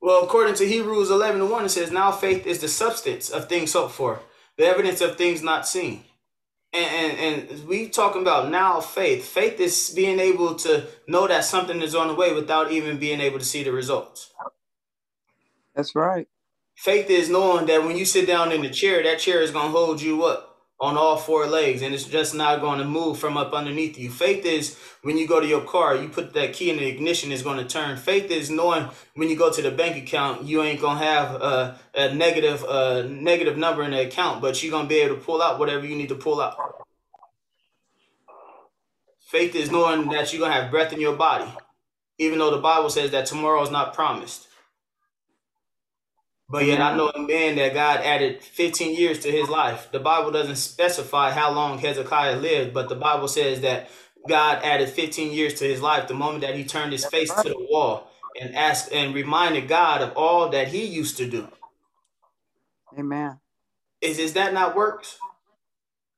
Well, 0.00 0.24
according 0.24 0.54
to 0.54 0.66
Hebrews 0.66 1.10
11 1.10 1.42
and 1.42 1.50
1, 1.50 1.64
it 1.64 1.68
says, 1.70 1.90
Now 1.90 2.10
faith 2.10 2.46
is 2.46 2.60
the 2.60 2.68
substance 2.68 3.28
of 3.28 3.48
things 3.48 3.72
hoped 3.72 3.92
for, 3.92 4.20
the 4.56 4.64
evidence 4.64 5.00
of 5.00 5.16
things 5.16 5.42
not 5.42 5.66
seen 5.66 6.04
and, 6.72 7.18
and 7.18 7.50
and 7.50 7.68
we 7.68 7.88
talking 7.88 8.22
about 8.22 8.50
now 8.50 8.80
faith. 8.80 9.26
Faith 9.26 9.60
is 9.60 9.92
being 9.94 10.20
able 10.20 10.54
to 10.56 10.86
know 11.08 11.28
that 11.28 11.44
something 11.44 11.82
is 11.82 11.94
on 11.94 12.08
the 12.08 12.14
way 12.14 12.32
without 12.34 12.72
even 12.72 12.98
being 12.98 13.20
able 13.20 13.38
to 13.38 13.44
see 13.44 13.64
the 13.64 13.72
results. 13.72 14.32
That's 15.74 15.94
right. 15.94 16.28
Faith 16.76 17.10
is 17.10 17.30
knowing 17.30 17.66
that 17.66 17.84
when 17.84 17.96
you 17.96 18.04
sit 18.06 18.26
down 18.26 18.52
in 18.52 18.62
the 18.62 18.70
chair, 18.70 19.02
that 19.02 19.20
chair 19.20 19.42
is 19.42 19.50
gonna 19.52 19.70
hold 19.70 20.02
you 20.02 20.24
up 20.24 20.49
on 20.80 20.96
all 20.96 21.16
four 21.18 21.46
legs 21.46 21.82
and 21.82 21.94
it's 21.94 22.04
just 22.04 22.34
not 22.34 22.60
going 22.60 22.78
to 22.78 22.84
move 22.84 23.18
from 23.18 23.36
up 23.36 23.52
underneath 23.52 23.98
you. 23.98 24.08
Faith 24.08 24.46
is 24.46 24.78
when 25.02 25.18
you 25.18 25.28
go 25.28 25.38
to 25.38 25.46
your 25.46 25.60
car, 25.60 25.94
you 25.94 26.08
put 26.08 26.32
that 26.32 26.54
key 26.54 26.70
in 26.70 26.78
the 26.78 26.86
ignition, 26.86 27.30
it's 27.30 27.42
going 27.42 27.58
to 27.58 27.66
turn. 27.66 27.98
Faith 27.98 28.30
is 28.30 28.50
knowing 28.50 28.88
when 29.14 29.28
you 29.28 29.36
go 29.36 29.52
to 29.52 29.60
the 29.60 29.70
bank 29.70 29.96
account, 29.96 30.44
you 30.44 30.62
ain't 30.62 30.80
going 30.80 30.98
to 30.98 31.04
have 31.04 31.34
a, 31.34 31.78
a 31.94 32.14
negative 32.14 32.64
uh, 32.64 33.02
negative 33.02 33.58
number 33.58 33.82
in 33.82 33.90
the 33.90 34.06
account, 34.06 34.40
but 34.40 34.62
you're 34.62 34.70
going 34.70 34.86
to 34.86 34.88
be 34.88 35.00
able 35.00 35.16
to 35.16 35.20
pull 35.20 35.42
out 35.42 35.58
whatever 35.58 35.86
you 35.86 35.96
need 35.96 36.08
to 36.08 36.14
pull 36.14 36.40
out. 36.40 36.56
Faith 39.20 39.54
is 39.54 39.70
knowing 39.70 40.08
that 40.08 40.32
you're 40.32 40.40
going 40.40 40.50
to 40.50 40.60
have 40.60 40.70
breath 40.70 40.92
in 40.92 41.00
your 41.00 41.14
body, 41.14 41.48
even 42.18 42.38
though 42.38 42.50
the 42.50 42.58
Bible 42.58 42.90
says 42.90 43.10
that 43.10 43.26
tomorrow 43.26 43.62
is 43.62 43.70
not 43.70 43.94
promised. 43.94 44.48
But 46.50 46.66
yet 46.66 46.80
I 46.80 46.96
know 46.96 47.10
a 47.10 47.20
man 47.20 47.54
that 47.56 47.74
God 47.74 48.00
added 48.00 48.42
15 48.42 48.96
years 48.96 49.20
to 49.20 49.30
his 49.30 49.48
life. 49.48 49.88
The 49.92 50.00
Bible 50.00 50.32
doesn't 50.32 50.56
specify 50.56 51.30
how 51.30 51.52
long 51.52 51.78
Hezekiah 51.78 52.36
lived, 52.36 52.74
but 52.74 52.88
the 52.88 52.96
Bible 52.96 53.28
says 53.28 53.60
that 53.60 53.88
God 54.28 54.58
added 54.64 54.88
15 54.88 55.32
years 55.32 55.54
to 55.54 55.64
his 55.64 55.80
life 55.80 56.08
the 56.08 56.14
moment 56.14 56.42
that 56.42 56.56
he 56.56 56.64
turned 56.64 56.92
his 56.92 57.04
face 57.04 57.32
to 57.32 57.48
the 57.48 57.66
wall 57.70 58.10
and 58.40 58.54
asked 58.56 58.92
and 58.92 59.14
reminded 59.14 59.68
God 59.68 60.02
of 60.02 60.12
all 60.16 60.48
that 60.50 60.68
he 60.68 60.84
used 60.84 61.16
to 61.18 61.30
do. 61.30 61.48
Amen. 62.98 63.38
Is 64.00 64.18
is 64.18 64.32
that 64.32 64.52
not 64.52 64.74
works? 64.74 65.18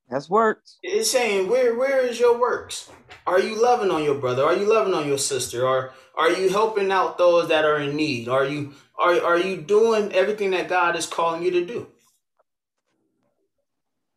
That's 0.08 0.28
works. 0.28 0.78
It's 0.82 1.10
saying, 1.10 1.48
where 1.48 1.74
where 1.74 2.00
is 2.00 2.18
your 2.18 2.38
works? 2.38 2.90
Are 3.26 3.40
you 3.40 3.60
loving 3.60 3.90
on 3.90 4.04
your 4.04 4.14
brother? 4.14 4.44
Are 4.44 4.56
you 4.56 4.66
loving 4.66 4.94
on 4.94 5.06
your 5.06 5.18
sister? 5.18 5.66
Or 5.66 5.92
are 6.16 6.30
you 6.30 6.48
helping 6.48 6.90
out 6.90 7.18
those 7.18 7.48
that 7.48 7.64
are 7.64 7.78
in 7.78 7.96
need? 7.96 8.28
Are 8.28 8.44
you 8.44 8.74
are 9.02 9.22
are 9.24 9.38
you 9.38 9.56
doing 9.58 10.12
everything 10.12 10.52
that 10.52 10.68
God 10.68 10.96
is 10.96 11.06
calling 11.06 11.42
you 11.42 11.50
to 11.50 11.66
do? 11.66 11.88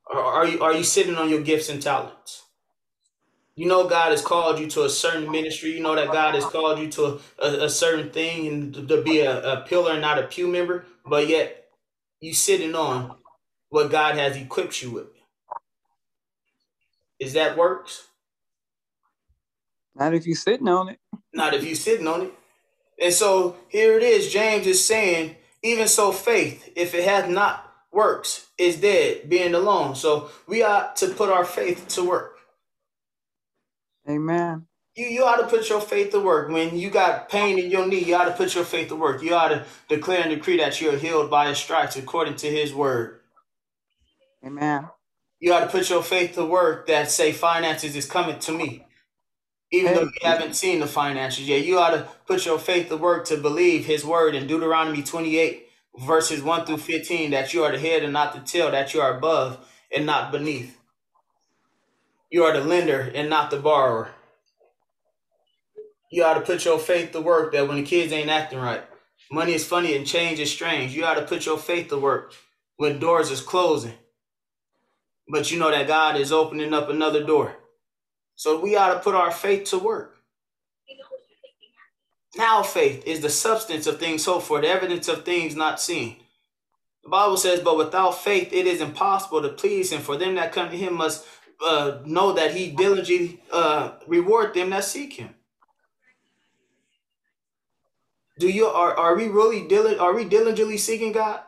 Or 0.08 0.20
are 0.20 0.48
you 0.48 0.62
are 0.62 0.74
you 0.74 0.84
sitting 0.84 1.16
on 1.16 1.30
your 1.30 1.42
gifts 1.42 1.70
and 1.70 1.82
talents? 1.82 2.44
You 3.56 3.68
know 3.68 3.88
God 3.88 4.12
has 4.12 4.22
called 4.22 4.60
you 4.60 4.68
to 4.72 4.84
a 4.84 4.90
certain 4.90 5.32
ministry. 5.32 5.72
You 5.72 5.82
know 5.82 5.96
that 5.96 6.12
God 6.12 6.36
has 6.36 6.46
called 6.46 6.78
you 6.80 6.90
to 6.92 7.06
a, 7.06 7.20
a, 7.40 7.66
a 7.66 7.70
certain 7.70 8.12
thing 8.12 8.48
and 8.48 8.88
to 8.90 9.02
be 9.02 9.22
a, 9.22 9.54
a 9.54 9.62
pillar 9.62 9.94
and 9.94 10.02
not 10.02 10.20
a 10.20 10.24
pew 10.24 10.48
member, 10.48 10.86
but 11.06 11.28
yet 11.28 11.70
you 12.20 12.34
sitting 12.34 12.76
on 12.76 13.16
what 13.70 13.92
God 13.92 14.16
has 14.16 14.36
equipped 14.36 14.82
you 14.82 14.92
with. 14.92 15.08
Is 17.20 17.34
that 17.34 17.58
works? 17.58 18.08
Not 19.96 20.14
if 20.14 20.28
you're 20.28 20.36
sitting 20.36 20.68
on 20.68 20.90
it. 20.90 21.00
Not 21.34 21.54
if 21.54 21.64
you're 21.64 21.76
sitting 21.76 22.08
on 22.08 22.24
it. 22.24 22.34
And 23.00 23.14
so 23.14 23.58
here 23.70 23.98
it 23.98 24.04
is. 24.04 24.32
James 24.32 24.68
is 24.68 24.84
saying, 24.86 25.36
even 25.64 25.88
so, 25.88 26.12
faith, 26.12 26.72
if 26.76 26.94
it 26.94 27.04
hath 27.04 27.30
not 27.30 27.74
works, 27.92 28.48
is 28.58 28.78
dead, 28.78 29.30
being 29.30 29.56
alone. 29.56 29.96
So 29.96 30.30
we 30.48 30.64
ought 30.64 30.96
to 30.98 31.08
put 31.10 31.30
our 31.30 31.46
faith 31.46 31.88
to 31.90 32.04
work. 32.04 32.38
Amen. 34.08 34.68
You, 34.96 35.08
you 35.08 35.24
ought 35.26 35.38
to 35.38 35.48
put 35.48 35.68
your 35.70 35.82
faith 35.82 36.12
to 36.12 36.20
work. 36.20 36.50
When 36.50 36.78
you 36.78 36.90
got 36.90 37.30
pain 37.30 37.60
in 37.60 37.72
your 37.72 37.88
knee, 37.88 38.04
you 38.04 38.16
ought 38.16 38.26
to 38.26 38.32
put 38.32 38.56
your 38.56 38.64
faith 38.64 38.90
to 38.90 38.96
work. 38.96 39.22
You 39.22 39.34
ought 39.36 39.50
to 39.50 39.66
declare 39.90 40.22
and 40.22 40.30
decree 40.30 40.58
that 40.58 40.80
you're 40.80 40.98
healed 40.98 41.30
by 41.30 41.50
his 41.50 41.58
stripes 41.58 41.98
according 41.98 42.36
to 42.38 42.48
his 42.48 42.74
word. 42.74 43.20
Amen. 44.46 44.90
You 45.40 45.54
ought 45.54 45.62
to 45.62 45.68
put 45.68 45.90
your 45.90 46.04
faith 46.04 46.36
to 46.36 46.46
work 46.46 46.88
that 46.88 47.12
say 47.12 47.32
finances 47.32 47.96
is 47.96 48.06
coming 48.06 48.40
to 48.40 48.52
me. 48.52 48.86
Even 49.76 49.94
though 49.94 50.04
you 50.04 50.12
haven't 50.22 50.56
seen 50.56 50.80
the 50.80 50.88
finances 50.88 51.48
yet, 51.50 51.66
you 51.66 51.78
ought 51.80 51.92
to 51.92 52.08
put 52.26 52.46
your 52.46 52.58
faith 52.58 52.88
to 52.88 52.96
work 52.96 53.26
to 53.26 53.36
believe 53.36 53.86
his 53.86 54.06
word 54.06 54.34
in 54.34 54.48
Deuteronomy 54.48 55.04
28, 55.04 55.68
verses 56.00 56.42
1 56.42 56.66
through 56.66 56.78
15, 56.78 57.32
that 57.32 57.54
you 57.54 57.62
are 57.62 57.74
the 57.74 57.80
head 57.80 58.02
and 58.02 58.14
not 58.14 58.34
the 58.34 58.40
tail, 58.40 58.72
that 58.72 58.94
you 58.94 59.02
are 59.02 59.18
above 59.18 59.58
and 59.94 60.06
not 60.06 60.32
beneath. 60.32 60.80
You 62.32 62.44
are 62.46 62.54
the 62.54 62.64
lender 62.64 63.12
and 63.14 63.30
not 63.30 63.52
the 63.52 63.58
borrower. 63.58 64.12
You 66.10 66.24
ought 66.24 66.36
to 66.36 66.42
put 66.42 66.64
your 66.64 66.80
faith 66.80 67.12
to 67.12 67.20
work 67.20 67.52
that 67.52 67.68
when 67.68 67.76
the 67.76 67.84
kids 67.84 68.14
ain't 68.14 68.30
acting 68.30 68.60
right, 68.60 68.84
money 69.30 69.54
is 69.54 69.66
funny 69.68 69.98
and 69.98 70.08
change 70.08 70.40
is 70.40 70.52
strange. 70.52 70.96
You 70.96 71.04
ought 71.04 71.16
to 71.16 71.24
put 71.26 71.46
your 71.46 71.58
faith 71.58 71.90
to 71.90 71.98
work 71.98 72.34
when 72.78 73.00
doors 73.00 73.30
is 73.30 73.42
closing. 73.42 73.96
But 75.28 75.52
you 75.52 75.60
know 75.60 75.72
that 75.72 75.88
God 75.88 76.16
is 76.16 76.32
opening 76.32 76.74
up 76.74 76.90
another 76.90 77.26
door. 77.26 77.58
So 78.36 78.60
we 78.60 78.76
ought 78.76 78.94
to 78.94 79.00
put 79.00 79.16
our 79.16 79.32
faith 79.32 79.66
to 79.70 79.80
work. 79.80 80.18
Now 82.38 82.64
faith 82.64 83.06
is 83.06 83.22
the 83.22 83.30
substance 83.30 83.88
of 83.88 84.00
things 84.00 84.26
hoped 84.26 84.46
for, 84.46 84.60
the 84.60 84.68
evidence 84.68 85.08
of 85.08 85.24
things 85.24 85.56
not 85.56 85.80
seen. 85.80 86.18
The 87.04 87.10
Bible 87.10 87.38
says, 87.38 87.62
but 87.62 87.78
without 87.78 88.18
faith 88.18 88.52
it 88.52 88.68
is 88.68 88.82
impossible 88.82 89.42
to 89.42 89.50
please 89.50 89.92
him. 89.92 90.02
For 90.02 90.18
them 90.18 90.36
that 90.36 90.52
come 90.52 90.70
to 90.70 90.78
him 90.78 90.96
must 90.96 91.26
uh, 91.66 92.00
know 92.06 92.34
that 92.34 92.54
he 92.54 92.72
diligently 92.72 93.42
uh, 93.52 93.92
reward 94.08 94.54
them 94.54 94.72
that 94.72 94.84
seek 94.84 95.14
him. 95.14 95.36
Do 98.38 98.50
you 98.50 98.66
are 98.66 98.94
are 98.98 99.16
we 99.16 99.30
really 99.30 99.66
diligent? 99.66 100.02
Are 100.02 100.14
we 100.14 100.26
diligently 100.26 100.78
seeking 100.78 101.14
God? 101.14 101.40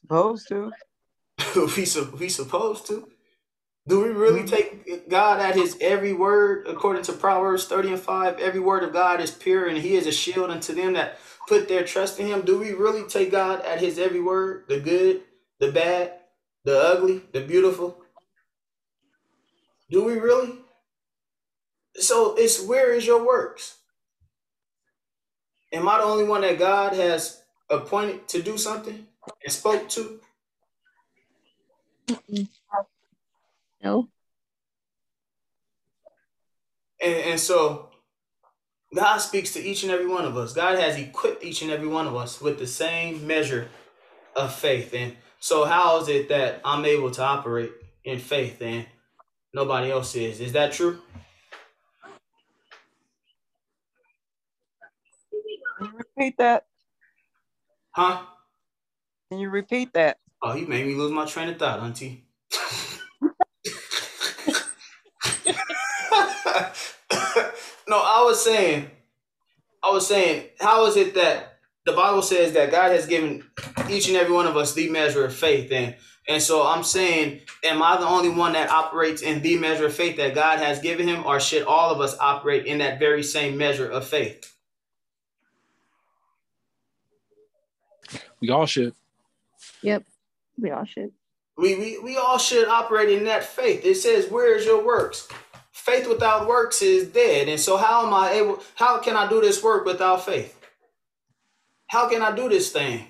Supposed 0.00 0.48
to. 0.48 0.72
we 1.76 1.84
su- 1.84 2.16
we 2.18 2.28
supposed 2.28 2.86
to. 2.88 3.08
Do 3.88 4.02
we 4.02 4.10
really 4.10 4.42
mm-hmm. 4.42 4.84
take 4.84 5.08
God 5.08 5.40
at 5.40 5.56
his 5.56 5.78
every 5.80 6.12
word 6.12 6.66
according 6.66 7.04
to 7.04 7.12
Proverbs 7.14 7.64
30 7.64 7.92
and 7.94 8.00
5? 8.00 8.38
Every 8.38 8.60
word 8.60 8.84
of 8.84 8.92
God 8.92 9.20
is 9.20 9.30
pure 9.30 9.66
and 9.66 9.78
he 9.78 9.96
is 9.96 10.06
a 10.06 10.12
shield 10.12 10.50
unto 10.50 10.74
them 10.74 10.92
that 10.92 11.18
put 11.48 11.68
their 11.68 11.84
trust 11.84 12.20
in 12.20 12.26
him. 12.26 12.42
Do 12.42 12.58
we 12.58 12.72
really 12.72 13.08
take 13.08 13.30
God 13.30 13.64
at 13.64 13.80
his 13.80 13.98
every 13.98 14.20
word? 14.20 14.64
The 14.68 14.78
good, 14.78 15.22
the 15.58 15.72
bad, 15.72 16.12
the 16.64 16.78
ugly, 16.78 17.22
the 17.32 17.40
beautiful? 17.40 18.02
Do 19.90 20.04
we 20.04 20.18
really? 20.18 20.58
So 21.94 22.34
it's 22.36 22.62
where 22.62 22.92
is 22.92 23.06
your 23.06 23.26
works? 23.26 23.78
Am 25.72 25.88
I 25.88 25.96
the 25.96 26.04
only 26.04 26.24
one 26.24 26.42
that 26.42 26.58
God 26.58 26.92
has 26.92 27.40
appointed 27.70 28.28
to 28.28 28.42
do 28.42 28.58
something 28.58 29.06
and 29.42 29.52
spoke 29.52 29.88
to? 29.90 30.20
No. 33.82 34.08
And, 37.00 37.14
and 37.14 37.40
so 37.40 37.90
God 38.94 39.18
speaks 39.18 39.52
to 39.52 39.60
each 39.60 39.82
and 39.82 39.92
every 39.92 40.06
one 40.06 40.24
of 40.24 40.36
us. 40.36 40.52
God 40.52 40.78
has 40.78 40.96
equipped 40.96 41.44
each 41.44 41.62
and 41.62 41.70
every 41.70 41.88
one 41.88 42.06
of 42.06 42.16
us 42.16 42.40
with 42.40 42.58
the 42.58 42.66
same 42.66 43.26
measure 43.26 43.68
of 44.34 44.54
faith. 44.54 44.94
And 44.94 45.16
so, 45.38 45.64
how 45.64 46.00
is 46.00 46.08
it 46.08 46.28
that 46.30 46.60
I'm 46.64 46.84
able 46.84 47.10
to 47.12 47.22
operate 47.22 47.72
in 48.04 48.18
faith 48.18 48.60
and 48.62 48.86
nobody 49.52 49.90
else 49.90 50.14
is? 50.16 50.40
Is 50.40 50.52
that 50.52 50.72
true? 50.72 51.00
Can 55.78 55.86
you 55.86 55.98
repeat 55.98 56.38
that? 56.38 56.66
Huh? 57.90 58.22
Can 59.30 59.38
you 59.38 59.50
repeat 59.50 59.92
that? 59.92 60.18
Oh, 60.42 60.54
you 60.54 60.66
made 60.66 60.86
me 60.86 60.94
lose 60.94 61.12
my 61.12 61.26
train 61.26 61.48
of 61.48 61.58
thought, 61.58 61.80
Auntie. 61.80 62.24
no, 67.88 67.96
I 67.96 68.17
was 68.28 68.44
saying, 68.44 68.90
I 69.82 69.90
was 69.90 70.06
saying, 70.06 70.48
how 70.60 70.86
is 70.86 70.96
it 70.96 71.14
that 71.14 71.60
the 71.86 71.92
Bible 71.92 72.20
says 72.20 72.52
that 72.52 72.70
God 72.70 72.92
has 72.92 73.06
given 73.06 73.42
each 73.88 74.08
and 74.08 74.16
every 74.18 74.34
one 74.34 74.46
of 74.46 74.56
us 74.56 74.74
the 74.74 74.90
measure 74.90 75.24
of 75.24 75.34
faith, 75.34 75.72
and 75.72 75.96
and 76.28 76.42
so 76.42 76.66
I'm 76.66 76.84
saying, 76.84 77.40
am 77.64 77.82
I 77.82 77.96
the 77.96 78.06
only 78.06 78.28
one 78.28 78.52
that 78.52 78.68
operates 78.68 79.22
in 79.22 79.40
the 79.40 79.56
measure 79.56 79.86
of 79.86 79.94
faith 79.94 80.18
that 80.18 80.34
God 80.34 80.58
has 80.58 80.78
given 80.80 81.08
him, 81.08 81.24
or 81.24 81.40
should 81.40 81.62
all 81.62 81.90
of 81.90 82.02
us 82.02 82.18
operate 82.20 82.66
in 82.66 82.78
that 82.78 82.98
very 82.98 83.22
same 83.22 83.56
measure 83.56 83.88
of 83.88 84.06
faith? 84.06 84.54
We 88.40 88.50
all 88.50 88.66
should. 88.66 88.92
Yep. 89.80 90.04
We 90.60 90.70
all 90.70 90.84
should. 90.84 91.12
We, 91.56 91.76
we 91.76 91.98
we 92.00 92.16
all 92.18 92.38
should 92.38 92.68
operate 92.68 93.08
in 93.08 93.24
that 93.24 93.44
faith. 93.44 93.86
It 93.86 93.94
says, 93.94 94.30
"Where 94.30 94.54
is 94.54 94.66
your 94.66 94.84
works?" 94.84 95.28
Faith 95.78 96.08
without 96.08 96.48
works 96.48 96.82
is 96.82 97.08
dead. 97.08 97.48
And 97.48 97.58
so, 97.58 97.76
how 97.76 98.06
am 98.06 98.12
I 98.12 98.32
able? 98.32 98.60
How 98.74 98.98
can 98.98 99.16
I 99.16 99.28
do 99.28 99.40
this 99.40 99.62
work 99.62 99.86
without 99.86 100.24
faith? 100.24 100.54
How 101.86 102.08
can 102.08 102.20
I 102.20 102.34
do 102.34 102.48
this 102.48 102.72
thing? 102.72 103.06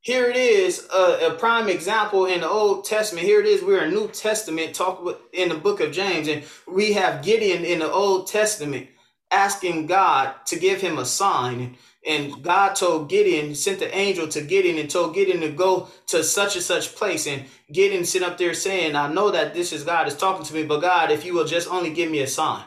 Here 0.00 0.26
it 0.26 0.36
is, 0.36 0.86
a, 0.92 1.28
a 1.28 1.34
prime 1.38 1.68
example 1.68 2.26
in 2.26 2.42
the 2.42 2.48
Old 2.48 2.84
Testament. 2.84 3.26
Here 3.26 3.40
it 3.40 3.46
is. 3.46 3.62
We're 3.62 3.84
in 3.84 3.94
New 3.94 4.08
Testament, 4.08 4.74
talk 4.74 5.02
in 5.32 5.48
the 5.48 5.54
book 5.54 5.80
of 5.80 5.92
James, 5.92 6.28
and 6.28 6.42
we 6.66 6.92
have 6.92 7.24
Gideon 7.24 7.64
in 7.64 7.78
the 7.78 7.90
Old 7.90 8.26
Testament 8.26 8.88
asking 9.30 9.86
God 9.86 10.34
to 10.46 10.58
give 10.58 10.80
him 10.80 10.98
a 10.98 11.06
sign. 11.06 11.76
And 12.06 12.42
God 12.42 12.74
told 12.74 13.08
Gideon, 13.08 13.54
sent 13.54 13.78
the 13.78 13.94
angel 13.96 14.28
to 14.28 14.42
Gideon 14.42 14.78
and 14.78 14.90
told 14.90 15.14
Gideon 15.14 15.40
to 15.40 15.50
go 15.50 15.88
to 16.08 16.22
such 16.22 16.54
and 16.54 16.64
such 16.64 16.94
place. 16.94 17.26
And 17.26 17.44
Gideon 17.72 18.04
sit 18.04 18.22
up 18.22 18.36
there 18.36 18.52
saying, 18.52 18.94
I 18.94 19.10
know 19.10 19.30
that 19.30 19.54
this 19.54 19.72
is 19.72 19.84
God 19.84 20.06
is 20.06 20.16
talking 20.16 20.44
to 20.44 20.54
me, 20.54 20.64
but 20.64 20.82
God, 20.82 21.10
if 21.10 21.24
you 21.24 21.32
will 21.32 21.46
just 21.46 21.70
only 21.70 21.92
give 21.92 22.10
me 22.10 22.20
a 22.20 22.26
sign. 22.26 22.64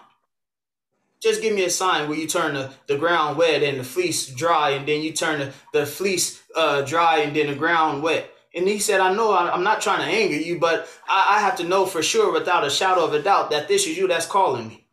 Just 1.22 1.42
give 1.42 1.54
me 1.54 1.66
a 1.66 1.70
sign 1.70 2.08
where 2.08 2.18
you 2.18 2.28
turn 2.28 2.54
the, 2.54 2.72
the 2.88 2.98
ground 2.98 3.38
wet 3.38 3.64
and 3.64 3.80
the 3.80 3.84
fleece 3.84 4.28
dry, 4.28 4.72
and 4.72 4.88
then 4.88 5.02
you 5.02 5.12
turn 5.12 5.40
the, 5.40 5.54
the 5.74 5.86
fleece 5.86 6.42
uh, 6.56 6.82
dry 6.82 7.20
and 7.20 7.36
then 7.36 7.48
the 7.48 7.56
ground 7.56 8.04
wet. 8.04 8.32
And 8.56 8.68
he 8.68 8.80
said, 8.80 9.02
I 9.02 9.14
know 9.14 9.36
I'm 9.36 9.64
not 9.64 9.82
trying 9.82 10.00
to 10.00 10.06
anger 10.06 10.36
you, 10.36 10.58
but 10.58 10.88
I, 11.08 11.38
I 11.38 11.40
have 11.42 11.58
to 11.58 11.64
know 11.64 11.86
for 11.86 12.02
sure 12.02 12.32
without 12.32 12.66
a 12.66 12.72
shadow 12.72 13.04
of 13.04 13.14
a 13.14 13.22
doubt 13.22 13.52
that 13.52 13.68
this 13.68 13.86
is 13.86 13.98
you 13.98 14.08
that's 14.08 14.26
calling 14.26 14.68
me. 14.68 14.87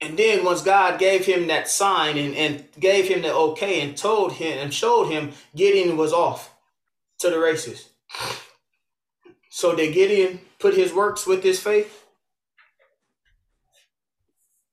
And 0.00 0.18
then 0.18 0.44
once 0.44 0.62
God 0.62 0.98
gave 0.98 1.26
him 1.26 1.46
that 1.48 1.68
sign 1.68 2.16
and, 2.16 2.34
and 2.34 2.64
gave 2.78 3.08
him 3.08 3.22
the 3.22 3.34
okay 3.34 3.82
and 3.82 3.96
told 3.96 4.32
him 4.32 4.58
and 4.58 4.72
showed 4.72 5.10
him, 5.10 5.32
Gideon 5.54 5.96
was 5.96 6.12
off 6.12 6.54
to 7.18 7.28
the 7.28 7.38
races. 7.38 7.90
So 9.50 9.76
did 9.76 9.92
Gideon 9.92 10.40
put 10.58 10.74
his 10.74 10.94
works 10.94 11.26
with 11.26 11.42
his 11.42 11.60
faith? 11.60 12.06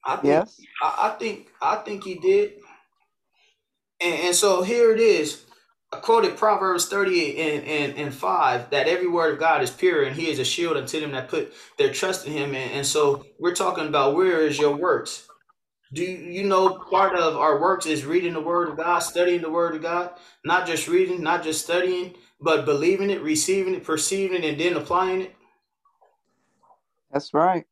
I 0.06 0.16
think, 0.16 0.26
Yes. 0.26 0.62
I, 0.82 1.10
I 1.10 1.20
think 1.20 1.48
I 1.62 1.76
think 1.78 2.04
he 2.06 2.16
did. 2.16 2.54
And, 4.00 4.16
and 4.28 4.36
so 4.36 4.62
here 4.62 4.94
it 4.94 5.00
is. 5.00 5.44
I 5.94 6.00
quoted 6.00 6.36
Proverbs 6.36 6.88
30 6.90 7.38
and, 7.40 7.66
and, 7.66 7.98
and 7.98 8.14
5 8.14 8.72
that 8.72 8.88
every 8.88 9.08
word 9.08 9.34
of 9.34 9.40
God 9.40 9.62
is 9.62 9.72
pure 9.72 10.04
and 10.04 10.16
he 10.16 10.30
is 10.30 10.40
a 10.40 10.44
shield 10.44 10.76
unto 10.76 11.00
them 11.00 11.12
that 11.12 11.30
put 11.30 11.54
their 11.78 11.94
trust 11.94 12.28
in 12.28 12.34
him. 12.34 12.56
And, 12.56 12.72
and 12.72 12.86
so 12.86 13.26
we're 13.40 13.56
talking 13.56 13.88
about 13.88 14.16
where 14.16 14.42
is 14.42 14.60
your 14.60 14.76
works? 14.76 15.28
Do 15.94 16.04
you, 16.04 16.18
you 16.18 16.44
know 16.44 16.80
part 16.90 17.16
of 17.16 17.38
our 17.38 17.62
works 17.62 17.86
is 17.86 18.04
reading 18.04 18.34
the 18.34 18.42
word 18.42 18.68
of 18.68 18.76
God, 18.76 19.00
studying 19.00 19.42
the 19.42 19.50
word 19.50 19.76
of 19.76 19.82
God, 19.82 20.12
not 20.44 20.68
just 20.68 20.90
reading, 20.90 21.24
not 21.24 21.44
just 21.44 21.64
studying, 21.64 22.16
but 22.42 22.66
believing 22.66 23.10
it, 23.10 23.22
receiving 23.22 23.74
it, 23.74 23.86
perceiving 23.86 24.44
it, 24.44 24.50
and 24.50 24.60
then 24.60 24.76
applying 24.76 25.22
it? 25.22 25.36
That's 27.12 27.34
right. 27.34 27.66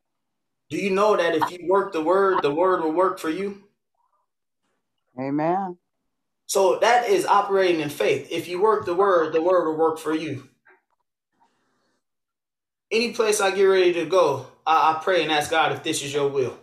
Do 0.70 0.78
you 0.78 0.90
know 0.90 1.16
that 1.16 1.34
if 1.34 1.50
you 1.50 1.68
work 1.68 1.92
the 1.92 2.02
word, 2.02 2.42
the 2.42 2.54
word 2.54 2.82
will 2.82 2.92
work 2.92 3.18
for 3.18 3.28
you? 3.28 3.64
Amen. 5.20 5.76
So 6.46 6.78
that 6.78 7.08
is 7.08 7.26
operating 7.26 7.80
in 7.80 7.90
faith. 7.90 8.28
If 8.30 8.48
you 8.48 8.60
work 8.60 8.86
the 8.86 8.94
word, 8.94 9.32
the 9.32 9.42
word 9.42 9.66
will 9.66 9.76
work 9.76 9.98
for 9.98 10.14
you. 10.14 10.48
Any 12.90 13.12
place 13.12 13.40
I 13.40 13.50
get 13.50 13.64
ready 13.64 13.92
to 13.94 14.06
go, 14.06 14.46
I, 14.64 14.92
I 14.92 15.02
pray 15.02 15.22
and 15.22 15.32
ask 15.32 15.50
God 15.50 15.72
if 15.72 15.82
this 15.82 16.02
is 16.02 16.14
your 16.14 16.28
will. 16.28 16.56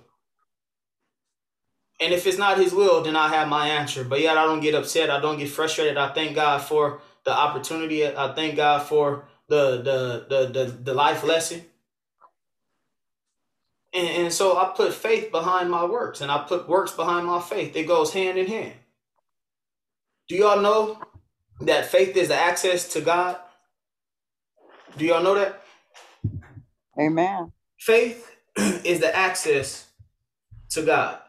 And 2.00 2.14
if 2.14 2.26
it's 2.26 2.38
not 2.38 2.58
his 2.58 2.74
will, 2.74 3.02
then 3.04 3.16
I 3.16 3.28
have 3.30 3.48
my 3.48 3.68
answer. 3.68 4.04
But 4.04 4.22
yet 4.22 4.38
I 4.38 4.46
don't 4.46 4.62
get 4.62 4.74
upset. 4.76 5.10
I 5.10 5.20
don't 5.20 5.38
get 5.38 5.50
frustrated. 5.50 5.98
I 5.98 6.14
thank 6.14 6.36
God 6.36 6.62
for 6.62 7.02
the 7.24 7.32
opportunity. 7.32 8.06
I 8.06 8.34
thank 8.34 8.56
God 8.56 8.84
for 8.84 9.26
the 9.48 9.78
the 9.78 10.26
the 10.30 10.48
the, 10.48 10.66
the 10.72 10.94
life 10.94 11.24
lesson. 11.24 11.64
And, 13.94 14.08
and 14.08 14.34
so 14.34 14.58
I 14.58 14.74
put 14.76 14.94
faith 14.94 15.32
behind 15.32 15.70
my 15.70 15.86
works 15.86 16.22
and 16.22 16.32
I 16.32 16.40
put 16.40 16.68
works 16.68 16.92
behind 16.92 17.28
my 17.28 17.40
faith. 17.40 17.76
It 17.76 17.84
goes 17.84 18.12
hand 18.12 18.38
in 18.38 18.48
hand. 18.48 18.74
Do 20.30 20.36
y'all 20.36 20.62
know 20.62 21.00
that 21.62 21.86
faith 21.88 22.18
is 22.18 22.30
the 22.30 22.36
access 22.36 22.88
to 22.94 23.02
God? 23.02 23.38
Do 24.98 25.06
y'all 25.06 25.24
know 25.24 25.36
that? 25.36 25.64
Amen. 27.00 27.52
Faith 27.80 28.36
is 28.58 29.00
the 29.00 29.16
access 29.16 29.88
to 30.72 30.84
God. 30.84 31.20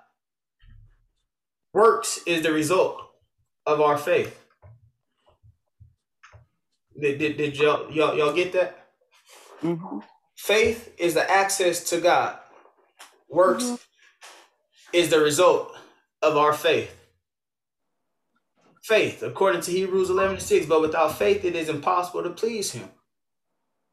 Works 1.73 2.21
is 2.27 2.43
the 2.43 2.53
result 2.53 3.03
of 3.67 3.81
our 3.81 3.99
faith. 3.99 4.41
Did, 7.01 7.19
did, 7.19 7.37
did 7.37 7.57
y'all, 7.59 7.91
y'all, 7.91 8.17
y'all 8.17 8.33
get 8.35 8.53
that? 8.53 8.87
hmm 9.61 9.99
Faith 10.37 10.95
is 10.99 11.15
the 11.15 11.31
access 11.31 11.89
to 11.91 12.01
God. 12.01 12.39
Works 13.29 13.79
is 14.93 15.11
the 15.11 15.21
result 15.21 15.73
of 16.23 16.37
our 16.37 16.53
faith. 16.53 16.95
Faith, 18.85 19.23
according 19.23 19.63
to 19.63 19.71
Hebrews 19.71 20.11
11 20.11 20.41
6, 20.41 20.67
but 20.67 20.83
without 20.83 21.17
faith 21.17 21.43
it 21.43 21.57
is 21.57 21.71
impossible 21.71 22.23
to 22.23 22.29
please 22.29 22.73
Him. 22.73 22.91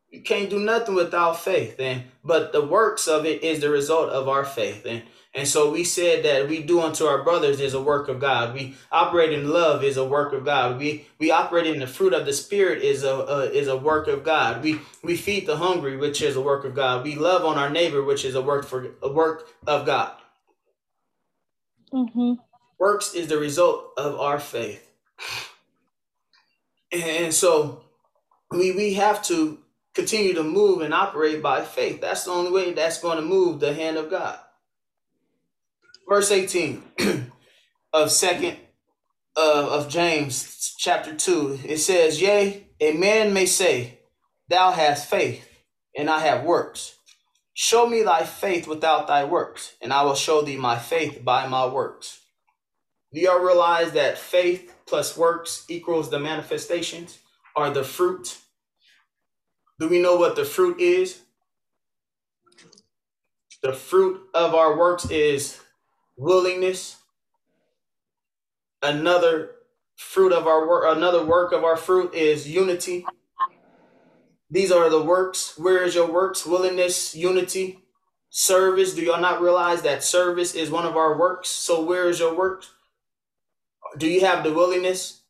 You 0.10 0.21
can't 0.21 0.49
do 0.49 0.60
nothing 0.60 0.95
without 0.95 1.39
faith, 1.39 1.80
and 1.80 2.04
but 2.25 2.51
the 2.51 2.65
works 2.65 3.08
of 3.08 3.25
it 3.25 3.41
is 3.41 3.62
the 3.62 3.69
result 3.69 4.10
of 4.10 4.27
our 4.27 4.43
faith. 4.43 4.86
And 4.86 5.04
and 5.34 5.47
so 5.47 5.71
we 5.71 5.86
said 5.86 6.25
that 6.25 6.49
we 6.49 6.62
do 6.62 6.82
unto 6.82 7.06
our 7.06 7.23
brothers 7.23 7.62
is 7.62 7.73
a 7.73 7.82
work 7.82 8.10
of 8.10 8.19
God. 8.19 8.54
We 8.54 8.75
operate 8.91 9.32
in 9.32 9.49
love 9.49 9.82
is 9.86 9.95
a 9.95 10.04
work 10.04 10.34
of 10.34 10.43
God. 10.43 10.77
We 10.77 11.08
we 11.19 11.32
operate 11.32 11.67
in 11.67 11.80
the 11.80 11.88
fruit 11.88 12.12
of 12.12 12.25
the 12.25 12.34
spirit 12.34 12.84
is 12.84 13.06
a, 13.06 13.49
is 13.58 13.69
a 13.69 13.77
work 13.77 14.10
of 14.10 14.25
God. 14.25 14.62
We 14.62 14.82
we 15.04 15.15
feed 15.15 15.47
the 15.47 15.56
hungry, 15.56 15.95
which 15.95 16.21
is 16.21 16.36
a 16.36 16.41
work 16.41 16.65
of 16.65 16.75
God. 16.75 17.06
We 17.06 17.15
love 17.15 17.45
on 17.45 17.58
our 17.58 17.69
neighbor, 17.69 18.04
which 18.04 18.25
is 18.25 18.36
a 18.36 18.41
work 18.41 18.65
for 18.65 18.88
a 19.01 19.10
work 19.10 19.47
of 19.65 19.86
God. 19.86 20.12
Mm-hmm. 21.93 22.34
Works 22.82 23.13
is 23.13 23.28
the 23.28 23.38
result 23.38 23.91
of 23.96 24.20
our 24.20 24.39
faith. 24.39 24.84
And 26.91 27.32
so 27.32 27.84
we 28.50 28.72
we 28.72 28.96
have 28.96 29.22
to 29.26 29.60
continue 29.94 30.34
to 30.34 30.44
move 30.44 30.82
and 30.82 30.91
operate 30.91 31.44
by 31.44 31.62
faith. 31.62 32.02
That's 32.02 32.24
the 32.24 32.32
only 32.32 32.50
way 32.50 32.74
that's 32.74 33.00
going 33.00 33.17
to 33.17 33.22
move 33.22 33.60
the 33.60 33.76
hand 33.76 33.98
of 33.98 34.10
God. 34.10 34.39
Verse 36.10 36.32
18 36.32 36.82
of 37.94 38.10
second 38.10 38.58
uh, 39.38 39.67
of 39.70 39.88
James 39.88 40.74
chapter 40.80 41.13
2, 41.13 41.60
it 41.63 41.78
says, 41.78 42.20
Yea, 42.20 42.65
a 42.80 42.94
man 42.94 43.32
may 43.32 43.46
say, 43.46 44.00
Thou 44.50 44.72
hast 44.72 45.08
faith, 45.08 45.48
and 45.96 46.10
I 46.10 46.22
have 46.22 46.46
works. 46.46 46.96
Show 47.54 47.86
me 47.86 48.02
thy 48.02 48.24
faith 48.24 48.67
without 48.67 49.06
thy 49.06 49.24
works, 49.24 49.76
and 49.84 49.94
I 49.94 50.02
will 50.02 50.15
show 50.15 50.41
thee 50.41 50.58
my 50.58 50.80
faith 50.80 51.24
by 51.24 51.46
my 51.46 51.67
works. 51.67 52.21
Do 53.13 53.19
y'all 53.19 53.43
realize 53.43 53.91
that 53.91 54.17
faith 54.17 54.74
plus 54.88 55.17
works 55.17 55.65
equals 55.67 56.10
the 56.10 56.19
manifestations 56.19 57.19
or 57.56 57.69
the 57.69 57.84
fruit? 57.84 58.38
Do 59.80 59.89
we 59.89 60.02
know 60.02 60.15
what 60.15 60.36
the 60.36 60.45
fruit 60.45 60.80
is? 60.80 61.21
The 63.62 63.74
fruit 63.74 64.21
of 64.34 64.56
our 64.56 64.78
works 64.78 65.10
is 65.12 65.60
willingness. 66.15 66.97
Another 68.82 69.52
fruit 69.97 70.32
of 70.32 70.47
our 70.47 70.67
work, 70.67 70.95
another 70.95 71.24
work 71.26 71.52
of 71.52 71.63
our 71.63 71.78
fruit 71.78 72.13
is 72.13 72.47
unity. 72.47 73.06
These 74.50 74.71
are 74.71 74.89
the 74.89 75.02
works. 75.02 75.58
Where 75.58 75.84
is 75.84 75.95
your 75.95 76.12
works? 76.12 76.45
Willingness, 76.45 77.13
unity, 77.13 77.80
service. 78.30 78.95
Do 78.95 79.02
y'all 79.02 79.21
not 79.21 79.41
realize 79.41 79.82
that 79.82 80.04
service 80.04 80.56
is 80.56 80.71
one 80.71 80.86
of 80.86 80.97
our 80.97 81.17
works? 81.17 81.50
So 81.50 81.84
where 81.84 82.10
is 82.10 82.19
your 82.19 82.36
works? 82.36 82.71
Do 83.97 84.08
you 84.08 84.21
have 84.21 84.43
the 84.43 84.54
willingness 84.54 85.21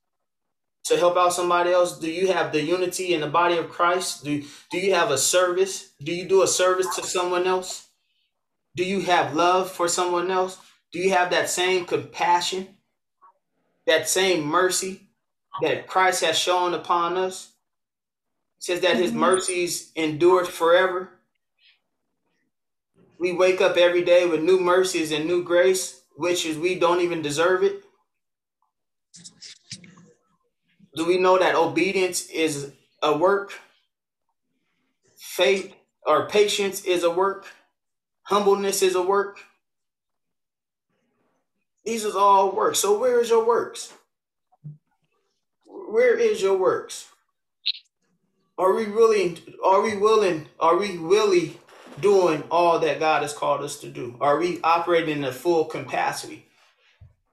to 0.85 0.97
help 0.97 1.17
out 1.17 1.33
somebody 1.33 1.71
else? 1.71 1.97
Do 1.97 2.09
you 2.09 2.31
have 2.31 2.51
the 2.51 2.61
unity 2.61 3.13
in 3.13 3.21
the 3.21 3.27
body 3.27 3.57
of 3.57 3.69
Christ? 3.69 4.23
Do, 4.23 4.43
do 4.71 4.77
you 4.77 4.93
have 4.93 5.11
a 5.11 5.17
service? 5.17 5.91
Do 6.03 6.13
you 6.13 6.27
do 6.27 6.43
a 6.43 6.47
service 6.47 6.95
to 6.95 7.03
someone 7.03 7.47
else? 7.47 7.87
Do 8.75 8.83
you 8.83 9.01
have 9.01 9.35
love 9.35 9.71
for 9.71 9.87
someone 9.87 10.31
else? 10.31 10.57
Do 10.91 10.99
you 10.99 11.11
have 11.11 11.31
that 11.31 11.49
same 11.49 11.85
compassion, 11.85 12.67
that 13.87 14.09
same 14.09 14.45
mercy 14.45 15.01
that 15.61 15.87
Christ 15.87 16.23
has 16.23 16.37
shown 16.37 16.73
upon 16.73 17.17
us? 17.17 17.53
It 18.57 18.63
says 18.63 18.81
that 18.81 18.97
his 18.97 19.11
mercies 19.11 19.91
endure 19.95 20.45
forever. 20.45 21.09
We 23.19 23.31
wake 23.31 23.61
up 23.61 23.77
every 23.77 24.03
day 24.03 24.25
with 24.25 24.41
new 24.41 24.59
mercies 24.59 25.11
and 25.11 25.25
new 25.25 25.43
grace, 25.43 26.01
which 26.15 26.45
is 26.45 26.57
we 26.57 26.75
don't 26.75 27.01
even 27.01 27.21
deserve 27.21 27.63
it. 27.63 27.83
Do 30.95 31.05
we 31.05 31.17
know 31.17 31.39
that 31.39 31.55
obedience 31.55 32.29
is 32.29 32.73
a 33.01 33.17
work? 33.17 33.53
Faith 35.17 35.73
or 36.05 36.27
patience 36.27 36.83
is 36.83 37.03
a 37.03 37.11
work? 37.11 37.47
Humbleness 38.23 38.81
is 38.81 38.95
a 38.95 39.01
work? 39.01 39.39
These 41.85 42.05
is 42.05 42.15
all 42.15 42.51
works. 42.51 42.79
So 42.79 42.99
where 42.99 43.21
is 43.21 43.29
your 43.29 43.45
works? 43.45 43.93
Where 45.65 46.17
is 46.17 46.41
your 46.41 46.57
works? 46.57 47.07
Are 48.57 48.73
we 48.73 48.85
really 48.85 49.37
are 49.63 49.81
we 49.81 49.97
willing 49.97 50.47
are 50.59 50.77
we 50.77 50.97
really 50.97 51.57
doing 51.99 52.43
all 52.51 52.79
that 52.79 52.99
God 52.99 53.23
has 53.23 53.33
called 53.33 53.61
us 53.61 53.79
to 53.79 53.89
do? 53.89 54.15
Are 54.21 54.37
we 54.37 54.61
operating 54.63 55.17
in 55.17 55.23
a 55.23 55.31
full 55.31 55.65
capacity? 55.65 56.45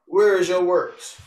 Where 0.06 0.38
is 0.38 0.48
your 0.48 0.64
works? 0.64 1.20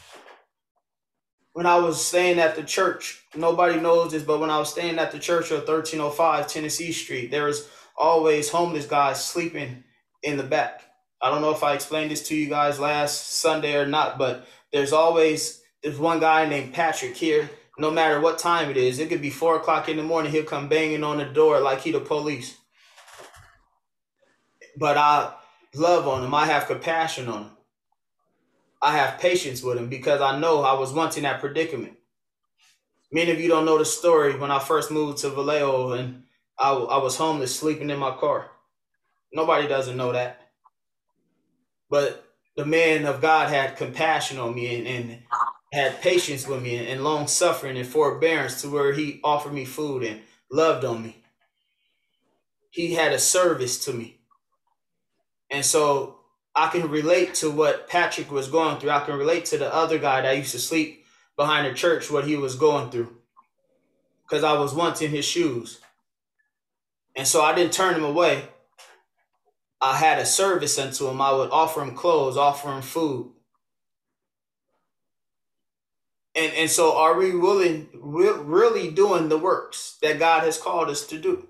When 1.53 1.65
I 1.65 1.77
was 1.77 2.03
staying 2.03 2.39
at 2.39 2.55
the 2.55 2.63
church, 2.63 3.23
nobody 3.35 3.79
knows 3.79 4.11
this, 4.11 4.23
but 4.23 4.39
when 4.39 4.49
I 4.49 4.57
was 4.57 4.69
staying 4.69 4.99
at 4.99 5.11
the 5.11 5.19
church 5.19 5.51
of 5.51 5.67
1305 5.67 6.47
Tennessee 6.47 6.93
Street, 6.93 7.29
there 7.29 7.43
was 7.43 7.67
always 7.97 8.49
homeless 8.49 8.85
guys 8.85 9.23
sleeping 9.23 9.83
in 10.23 10.37
the 10.37 10.43
back. 10.43 10.81
I 11.21 11.29
don't 11.29 11.41
know 11.41 11.51
if 11.51 11.63
I 11.63 11.73
explained 11.73 12.11
this 12.11 12.27
to 12.29 12.35
you 12.35 12.49
guys 12.49 12.79
last 12.79 13.39
Sunday 13.39 13.75
or 13.75 13.85
not, 13.85 14.17
but 14.17 14.47
there's 14.71 14.93
always 14.93 15.61
there's 15.83 15.99
one 15.99 16.19
guy 16.19 16.47
named 16.47 16.73
Patrick 16.73 17.15
here. 17.15 17.49
No 17.77 17.91
matter 17.91 18.19
what 18.19 18.39
time 18.39 18.69
it 18.69 18.77
is, 18.77 18.99
it 18.99 19.09
could 19.09 19.21
be 19.21 19.29
four 19.29 19.55
o'clock 19.57 19.89
in 19.89 19.97
the 19.97 20.03
morning. 20.03 20.31
He'll 20.31 20.43
come 20.43 20.69
banging 20.69 21.03
on 21.03 21.17
the 21.17 21.25
door 21.25 21.59
like 21.59 21.81
he 21.81 21.91
the 21.91 21.99
police. 21.99 22.57
But 24.77 24.97
I 24.97 25.33
love 25.75 26.07
on 26.07 26.23
him. 26.23 26.33
I 26.33 26.45
have 26.45 26.67
compassion 26.67 27.27
on 27.27 27.43
him. 27.43 27.51
I 28.81 28.97
have 28.97 29.19
patience 29.19 29.61
with 29.61 29.77
him 29.77 29.89
because 29.89 30.21
I 30.21 30.39
know 30.39 30.63
I 30.63 30.73
was 30.73 30.91
once 30.91 31.17
in 31.17 31.23
that 31.23 31.39
predicament. 31.39 31.93
Many 33.11 33.31
of 33.31 33.39
you 33.39 33.47
don't 33.47 33.65
know 33.65 33.77
the 33.77 33.85
story 33.85 34.37
when 34.37 34.51
I 34.51 34.59
first 34.59 34.89
moved 34.89 35.19
to 35.19 35.29
Vallejo 35.29 35.91
and 35.91 36.23
I, 36.57 36.71
I 36.71 36.97
was 36.97 37.17
homeless, 37.17 37.55
sleeping 37.55 37.89
in 37.89 37.99
my 37.99 38.11
car. 38.11 38.49
Nobody 39.33 39.67
doesn't 39.67 39.97
know 39.97 40.11
that. 40.13 40.49
But 41.89 42.25
the 42.55 42.65
man 42.65 43.05
of 43.05 43.21
God 43.21 43.49
had 43.49 43.77
compassion 43.77 44.39
on 44.39 44.55
me 44.55 44.75
and, 44.75 44.87
and 44.87 45.19
had 45.73 46.01
patience 46.01 46.47
with 46.47 46.61
me 46.61 46.77
and, 46.77 46.87
and 46.87 47.03
long 47.03 47.27
suffering 47.27 47.77
and 47.77 47.87
forbearance 47.87 48.61
to 48.61 48.69
where 48.69 48.93
he 48.93 49.19
offered 49.23 49.53
me 49.53 49.65
food 49.65 50.03
and 50.03 50.21
loved 50.51 50.85
on 50.85 51.03
me. 51.03 51.17
He 52.71 52.93
had 52.93 53.13
a 53.13 53.19
service 53.19 53.83
to 53.85 53.93
me. 53.93 54.21
And 55.49 55.65
so 55.65 56.20
I 56.55 56.67
can 56.67 56.89
relate 56.89 57.33
to 57.35 57.49
what 57.49 57.87
Patrick 57.87 58.31
was 58.31 58.47
going 58.47 58.77
through. 58.77 58.89
I 58.89 58.99
can 59.01 59.17
relate 59.17 59.45
to 59.45 59.57
the 59.57 59.73
other 59.73 59.97
guy 59.97 60.21
that 60.21 60.37
used 60.37 60.51
to 60.51 60.59
sleep 60.59 61.05
behind 61.37 61.65
the 61.65 61.73
church, 61.73 62.11
what 62.11 62.27
he 62.27 62.35
was 62.35 62.55
going 62.55 62.91
through. 62.91 63.15
Because 64.23 64.43
I 64.43 64.53
was 64.53 64.73
once 64.73 65.01
in 65.01 65.11
his 65.11 65.25
shoes. 65.25 65.79
And 67.15 67.27
so 67.27 67.41
I 67.41 67.53
didn't 67.53 67.73
turn 67.73 67.95
him 67.95 68.03
away. 68.03 68.49
I 69.81 69.97
had 69.97 70.19
a 70.19 70.25
service 70.25 70.77
unto 70.77 71.07
him. 71.07 71.21
I 71.21 71.31
would 71.31 71.49
offer 71.49 71.81
him 71.81 71.95
clothes, 71.95 72.37
offer 72.37 72.69
him 72.71 72.81
food. 72.81 73.31
And 76.33 76.53
and 76.53 76.69
so 76.69 76.95
are 76.95 77.17
we 77.17 77.35
willing 77.35 77.89
re- 77.93 78.39
really 78.39 78.89
doing 78.89 79.27
the 79.27 79.37
works 79.37 79.97
that 80.01 80.19
God 80.19 80.43
has 80.43 80.57
called 80.57 80.89
us 80.89 81.05
to 81.07 81.17
do? 81.17 81.47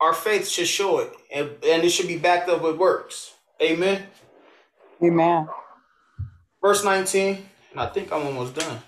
Our 0.00 0.12
faith 0.12 0.48
should 0.48 0.66
show 0.66 0.98
it, 0.98 1.12
and, 1.32 1.50
and 1.64 1.84
it 1.84 1.90
should 1.90 2.08
be 2.08 2.18
backed 2.18 2.48
up 2.48 2.62
with 2.62 2.76
works. 2.76 3.32
Amen. 3.62 4.06
Amen. 5.02 5.48
Verse 6.60 6.84
19, 6.84 7.46
and 7.72 7.80
I 7.80 7.86
think 7.86 8.12
I'm 8.12 8.26
almost 8.26 8.54
done. 8.54 8.80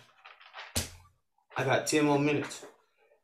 I 1.56 1.64
got 1.64 1.86
10 1.86 2.04
more 2.04 2.18
minutes. 2.18 2.64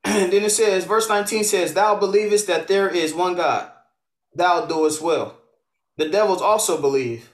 And 0.04 0.32
then 0.32 0.44
it 0.44 0.50
says, 0.50 0.84
verse 0.84 1.08
19 1.08 1.44
says, 1.44 1.74
Thou 1.74 1.96
believest 1.96 2.46
that 2.46 2.68
there 2.68 2.88
is 2.88 3.14
one 3.14 3.34
God, 3.36 3.70
thou 4.34 4.66
doest 4.66 5.02
well. 5.02 5.38
The 5.96 6.08
devils 6.08 6.42
also 6.42 6.80
believe 6.80 7.30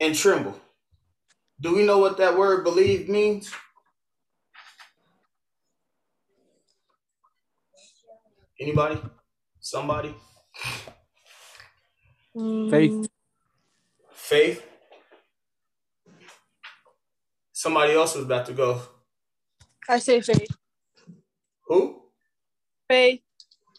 and 0.00 0.14
tremble. 0.14 0.58
Do 1.60 1.74
we 1.74 1.84
know 1.84 1.98
what 1.98 2.18
that 2.18 2.38
word 2.38 2.64
believe 2.64 3.08
means? 3.08 3.52
Anybody? 8.60 9.00
Somebody? 9.68 10.14
Mm. 12.34 12.70
Faith. 12.70 13.08
Faith? 14.14 14.66
Somebody 17.52 17.92
else 17.92 18.14
was 18.14 18.24
about 18.24 18.46
to 18.46 18.54
go. 18.54 18.80
I 19.86 19.98
say 19.98 20.22
faith. 20.22 20.56
Who? 21.66 22.00
Faith. 22.88 23.20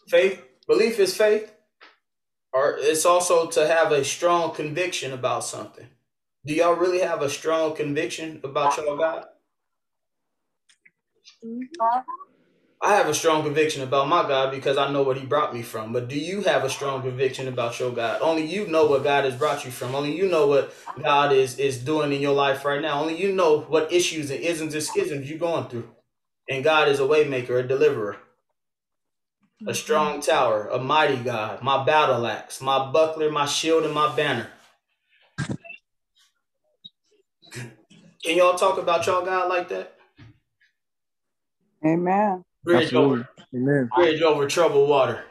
Faith? 0.08 0.40
Belief 0.68 1.00
is 1.00 1.16
faith? 1.16 1.52
Or 2.52 2.76
it's 2.78 3.04
also 3.04 3.48
to 3.48 3.66
have 3.66 3.90
a 3.90 4.04
strong 4.04 4.54
conviction 4.54 5.12
about 5.12 5.42
something. 5.42 5.88
Do 6.46 6.54
y'all 6.54 6.76
really 6.76 7.00
have 7.00 7.22
a 7.22 7.28
strong 7.28 7.74
conviction 7.74 8.40
about 8.44 8.76
your 8.76 8.96
God? 8.96 9.24
Mm-hmm. 11.44 11.62
Uh-huh. 11.80 12.29
I 12.82 12.94
have 12.94 13.08
a 13.08 13.14
strong 13.14 13.42
conviction 13.42 13.82
about 13.82 14.08
my 14.08 14.26
God 14.26 14.50
because 14.50 14.78
I 14.78 14.90
know 14.90 15.02
what 15.02 15.18
He 15.18 15.26
brought 15.26 15.52
me 15.52 15.60
from. 15.60 15.92
But 15.92 16.08
do 16.08 16.18
you 16.18 16.40
have 16.42 16.64
a 16.64 16.70
strong 16.70 17.02
conviction 17.02 17.46
about 17.46 17.78
your 17.78 17.92
God? 17.92 18.22
Only 18.22 18.46
you 18.46 18.66
know 18.68 18.86
what 18.86 19.04
God 19.04 19.24
has 19.24 19.36
brought 19.36 19.66
you 19.66 19.70
from. 19.70 19.94
Only 19.94 20.16
you 20.16 20.26
know 20.28 20.46
what 20.46 20.72
God 21.02 21.32
is 21.32 21.58
is 21.58 21.76
doing 21.78 22.10
in 22.10 22.22
your 22.22 22.34
life 22.34 22.64
right 22.64 22.80
now. 22.80 23.00
Only 23.00 23.20
you 23.20 23.32
know 23.32 23.60
what 23.60 23.92
issues 23.92 24.30
and 24.30 24.40
isms 24.40 24.72
and 24.72 24.82
schisms 24.82 25.28
you're 25.28 25.38
going 25.38 25.66
through. 25.66 25.90
And 26.48 26.64
God 26.64 26.88
is 26.88 27.00
a 27.00 27.02
waymaker, 27.02 27.60
a 27.60 27.62
deliverer, 27.62 28.12
a 28.12 29.64
mm-hmm. 29.64 29.72
strong 29.74 30.22
tower, 30.22 30.68
a 30.68 30.78
mighty 30.78 31.22
God, 31.22 31.62
my 31.62 31.84
battle 31.84 32.26
axe, 32.26 32.62
my 32.62 32.90
buckler, 32.90 33.30
my 33.30 33.44
shield, 33.44 33.84
and 33.84 33.92
my 33.92 34.14
banner. 34.16 34.48
Can 38.24 38.36
y'all 38.36 38.56
talk 38.56 38.78
about 38.78 39.06
y'all 39.06 39.24
God 39.24 39.50
like 39.50 39.68
that? 39.68 39.96
Amen. 41.84 42.44
Bridge 42.64 42.84
Absolutely. 42.84 42.94
over, 42.94 43.28
Amen. 43.54 43.90
bridge 43.94 44.22
over 44.22 44.46
troubled 44.48 44.88
water. 44.88 45.24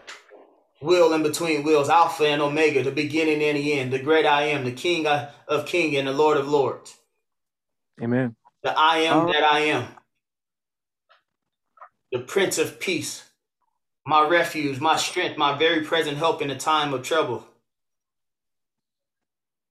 Will 0.81 1.13
in 1.13 1.23
between 1.23 1.63
wheels, 1.63 1.89
Alpha 1.89 2.25
and 2.25 2.41
Omega, 2.41 2.83
the 2.83 2.91
beginning 2.91 3.43
and 3.43 3.57
the 3.57 3.73
end, 3.73 3.93
the 3.93 3.99
great 3.99 4.25
I 4.25 4.43
am, 4.43 4.65
the 4.65 4.71
King 4.71 5.07
of 5.07 5.65
King 5.65 5.95
and 5.97 6.07
the 6.07 6.13
Lord 6.13 6.37
of 6.37 6.47
Lords, 6.47 6.97
Amen. 8.01 8.35
the 8.63 8.77
I 8.77 8.99
am 8.99 9.25
right. 9.25 9.33
that 9.33 9.43
I 9.43 9.59
am, 9.61 9.87
the 12.11 12.19
Prince 12.19 12.57
of 12.57 12.79
Peace, 12.79 13.25
my 14.07 14.27
refuge, 14.27 14.79
my 14.79 14.97
strength, 14.97 15.37
my 15.37 15.57
very 15.57 15.83
present 15.83 16.17
help 16.17 16.41
in 16.41 16.49
a 16.49 16.57
time 16.57 16.93
of 16.93 17.03
trouble. 17.03 17.45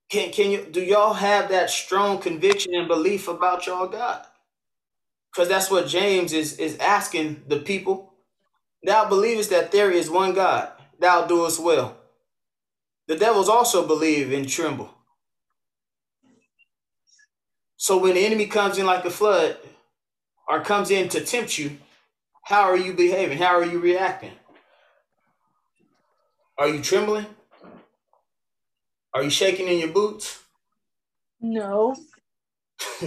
Can 0.09 0.31
can 0.31 0.51
you 0.51 0.65
do 0.71 0.81
y'all 0.81 1.13
have 1.15 1.49
that 1.49 1.69
strong 1.69 2.19
conviction 2.19 2.75
and 2.75 2.87
belief 2.87 3.27
about 3.27 3.67
y'all 3.67 3.87
God? 3.87 4.25
Because 5.33 5.49
that's 5.49 5.71
what 5.71 5.87
James 5.87 6.33
is 6.33 6.57
is 6.59 6.77
asking 6.79 7.43
the 7.47 7.59
people. 7.59 8.13
Thou 8.83 9.09
believest 9.09 9.49
that 9.51 9.71
there 9.71 9.91
is 9.91 10.09
one 10.09 10.33
God, 10.33 10.71
thou 10.99 11.25
doest 11.27 11.61
well. 11.61 11.97
The 13.07 13.17
devils 13.17 13.49
also 13.49 13.87
believe 13.87 14.31
and 14.33 14.47
tremble. 14.49 14.91
So 17.77 17.97
when 17.97 18.15
the 18.15 18.25
enemy 18.25 18.47
comes 18.47 18.77
in 18.77 18.85
like 18.85 19.05
a 19.05 19.11
flood 19.11 19.57
or 20.47 20.61
comes 20.61 20.91
in 20.91 21.09
to 21.09 21.21
tempt 21.25 21.57
you, 21.57 21.77
how 22.43 22.63
are 22.63 22.77
you 22.77 22.93
behaving? 22.93 23.37
How 23.39 23.57
are 23.57 23.65
you 23.65 23.79
reacting? 23.79 24.33
Are 26.57 26.69
you 26.69 26.81
trembling? 26.81 27.27
Are 29.13 29.23
you 29.23 29.29
shaking 29.31 29.67
in 29.67 29.79
your 29.79 29.89
boots? 29.89 30.39
No. 31.41 31.95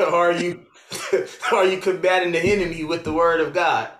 are 0.00 0.32
you 0.32 0.66
are 1.52 1.66
you 1.66 1.78
combating 1.78 2.32
the 2.32 2.40
enemy 2.40 2.84
with 2.84 3.04
the 3.04 3.12
word 3.12 3.40
of 3.40 3.54
God? 3.54 3.90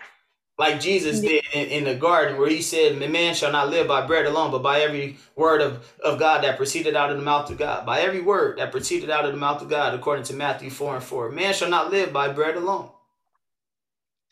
Like 0.58 0.80
Jesus 0.80 1.20
did 1.20 1.44
in, 1.52 1.66
in 1.68 1.84
the 1.84 1.96
garden 1.96 2.38
where 2.38 2.48
he 2.48 2.62
said, 2.62 2.98
Man 3.10 3.34
shall 3.34 3.52
not 3.52 3.70
live 3.70 3.88
by 3.88 4.06
bread 4.06 4.26
alone, 4.26 4.52
but 4.52 4.62
by 4.62 4.80
every 4.80 5.18
word 5.36 5.60
of, 5.60 5.92
of 6.04 6.18
God 6.18 6.44
that 6.44 6.56
proceeded 6.56 6.96
out 6.96 7.10
of 7.10 7.16
the 7.18 7.24
mouth 7.24 7.50
of 7.50 7.58
God. 7.58 7.84
By 7.86 8.00
every 8.02 8.20
word 8.22 8.58
that 8.58 8.72
proceeded 8.72 9.10
out 9.10 9.24
of 9.24 9.32
the 9.32 9.38
mouth 9.38 9.62
of 9.62 9.68
God, 9.68 9.94
according 9.94 10.24
to 10.26 10.34
Matthew 10.34 10.70
4 10.70 10.96
and 10.96 11.04
4. 11.04 11.30
Man 11.32 11.54
shall 11.54 11.70
not 11.70 11.90
live 11.90 12.12
by 12.12 12.28
bread 12.28 12.56
alone. 12.56 12.90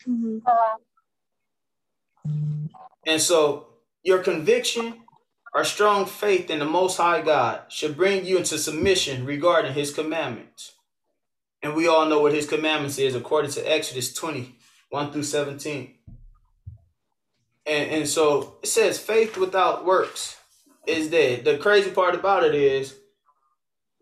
Mhm. 0.07 0.41
And 3.07 3.21
so 3.21 3.67
your 4.03 4.19
conviction 4.19 5.03
or 5.55 5.65
strong 5.65 6.05
faith 6.07 6.49
in 6.51 6.59
the 6.59 6.65
Most 6.65 6.97
High 6.97 7.21
God 7.21 7.63
should 7.71 7.97
bring 7.97 8.25
you 8.25 8.37
into 8.37 8.59
submission 8.59 9.25
regarding 9.25 9.73
His 9.73 9.93
commandments. 9.93 10.72
And 11.63 11.75
we 11.75 11.87
all 11.87 12.05
know 12.05 12.21
what 12.21 12.33
His 12.33 12.47
commandments 12.47 12.99
is 12.99 13.15
according 13.15 13.51
to 13.51 13.61
Exodus 13.61 14.13
20, 14.13 14.55
1 14.89 15.11
through 15.11 15.23
17. 15.23 15.95
And, 17.65 17.91
and 17.91 18.07
so 18.07 18.57
it 18.61 18.67
says 18.67 18.99
faith 18.99 19.37
without 19.37 19.85
works 19.85 20.37
is 20.85 21.09
dead. 21.09 21.45
The 21.45 21.57
crazy 21.57 21.89
part 21.89 22.13
about 22.13 22.43
it 22.43 22.53
is 22.53 22.95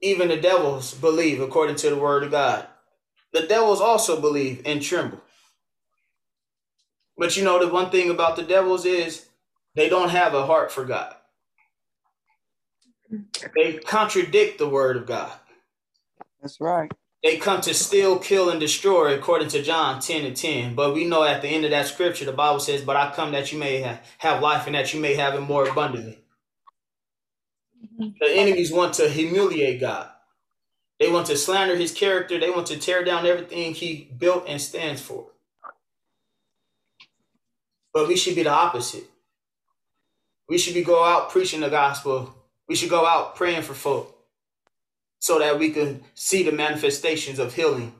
even 0.01 0.29
the 0.29 0.37
devils 0.37 0.95
believe 0.95 1.39
according 1.39 1.75
to 1.77 1.91
the 1.91 1.95
word 1.95 2.23
of 2.23 2.31
God. 2.31 2.65
The 3.33 3.43
devils 3.43 3.79
also 3.79 4.19
believe 4.19 4.63
and 4.65 4.81
tremble. 4.81 5.21
But 7.17 7.37
you 7.37 7.43
know, 7.43 7.63
the 7.63 7.71
one 7.71 7.91
thing 7.91 8.09
about 8.09 8.35
the 8.35 8.43
devils 8.43 8.85
is 8.85 9.27
they 9.75 9.89
don't 9.89 10.09
have 10.09 10.33
a 10.33 10.47
heart 10.47 10.71
for 10.71 10.83
God. 10.83 11.15
They 13.55 13.77
contradict 13.77 14.57
the 14.57 14.69
word 14.69 14.97
of 14.97 15.05
God. 15.05 15.31
That's 16.41 16.59
right. 16.59 16.91
They 17.23 17.37
come 17.37 17.61
to 17.61 17.73
steal, 17.73 18.19
kill, 18.19 18.49
and 18.49 18.59
destroy, 18.59 19.13
according 19.15 19.49
to 19.49 19.61
John 19.63 19.99
10 20.01 20.25
and 20.25 20.35
10. 20.35 20.75
But 20.75 20.93
we 20.93 21.05
know 21.05 21.23
at 21.23 21.41
the 21.41 21.49
end 21.49 21.65
of 21.65 21.71
that 21.71 21.87
scripture, 21.87 22.25
the 22.25 22.33
Bible 22.33 22.59
says, 22.61 22.81
But 22.83 22.95
I 22.97 23.11
come 23.11 23.31
that 23.33 23.51
you 23.51 23.59
may 23.59 23.81
ha- 23.81 23.99
have 24.19 24.41
life 24.41 24.67
and 24.67 24.75
that 24.75 24.93
you 24.93 24.99
may 25.01 25.15
have 25.15 25.35
it 25.35 25.41
more 25.41 25.67
abundantly. 25.69 26.19
The 28.03 28.29
enemies 28.29 28.71
want 28.71 28.95
to 28.95 29.09
humiliate 29.09 29.81
God. 29.81 30.09
They 30.99 31.11
want 31.11 31.27
to 31.27 31.37
slander 31.37 31.75
his 31.75 31.93
character. 31.93 32.39
They 32.39 32.49
want 32.49 32.67
to 32.67 32.79
tear 32.79 33.03
down 33.03 33.25
everything 33.27 33.73
he 33.73 34.09
built 34.17 34.45
and 34.47 34.61
stands 34.61 35.01
for. 35.01 35.27
But 37.93 38.07
we 38.07 38.17
should 38.17 38.35
be 38.35 38.43
the 38.43 38.51
opposite. 38.51 39.05
We 40.49 40.57
should 40.57 40.75
be 40.75 40.83
go 40.83 41.03
out 41.03 41.31
preaching 41.31 41.61
the 41.61 41.69
gospel. 41.69 42.33
We 42.67 42.75
should 42.75 42.89
go 42.89 43.05
out 43.05 43.35
praying 43.35 43.63
for 43.63 43.73
folk 43.73 44.20
so 45.21 45.37
that 45.37 45.59
we 45.59 45.69
can 45.69 46.03
see 46.15 46.41
the 46.41 46.51
manifestations 46.51 47.37
of 47.37 47.53
healing, 47.53 47.93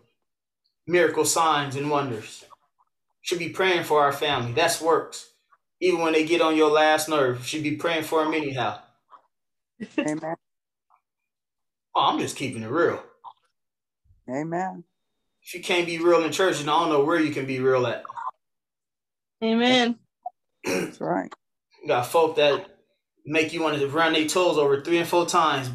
miracle 0.88 1.24
signs 1.24 1.76
and 1.76 1.90
wonders. 1.90 2.44
Should 3.22 3.38
be 3.38 3.50
praying 3.50 3.84
for 3.84 4.02
our 4.02 4.12
family. 4.12 4.54
That's 4.54 4.82
works. 4.82 5.30
Even 5.80 6.02
when 6.02 6.14
they 6.14 6.26
get 6.26 6.42
on 6.42 6.58
your 6.58 6.72
last 6.72 7.08
nerve, 7.08 7.46
should 7.46 7.62
be 7.62 7.76
praying 7.76 8.04
for 8.04 8.24
them 8.24 8.34
anyhow. 8.34 8.80
Amen. 10.00 10.36
Oh, 11.96 12.02
I'm 12.02 12.20
just 12.20 12.36
keeping 12.36 12.64
it 12.64 12.70
real. 12.70 13.04
Amen. 14.28 14.84
If 15.44 15.54
you 15.54 15.62
can't 15.62 15.86
be 15.86 16.00
real 16.00 16.24
in 16.24 16.32
church, 16.32 16.58
then 16.58 16.70
I 16.70 16.80
don't 16.80 16.90
know 16.90 17.04
where 17.04 17.20
you 17.20 17.32
can 17.32 17.46
be 17.46 17.60
real 17.60 17.86
at. 17.86 18.04
Amen. 19.44 20.00
That's 20.64 21.00
right. 21.00 21.32
You 21.82 21.88
got 21.88 22.08
folk 22.08 22.36
that 22.38 22.66
make 23.26 23.54
you 23.54 23.62
want 23.62 23.78
to 23.80 23.88
run 23.88 24.14
their 24.14 24.28
toes 24.28 24.58
over 24.58 24.82
three 24.82 24.98
and 24.98 25.08
four 25.08 25.28
times, 25.28 25.70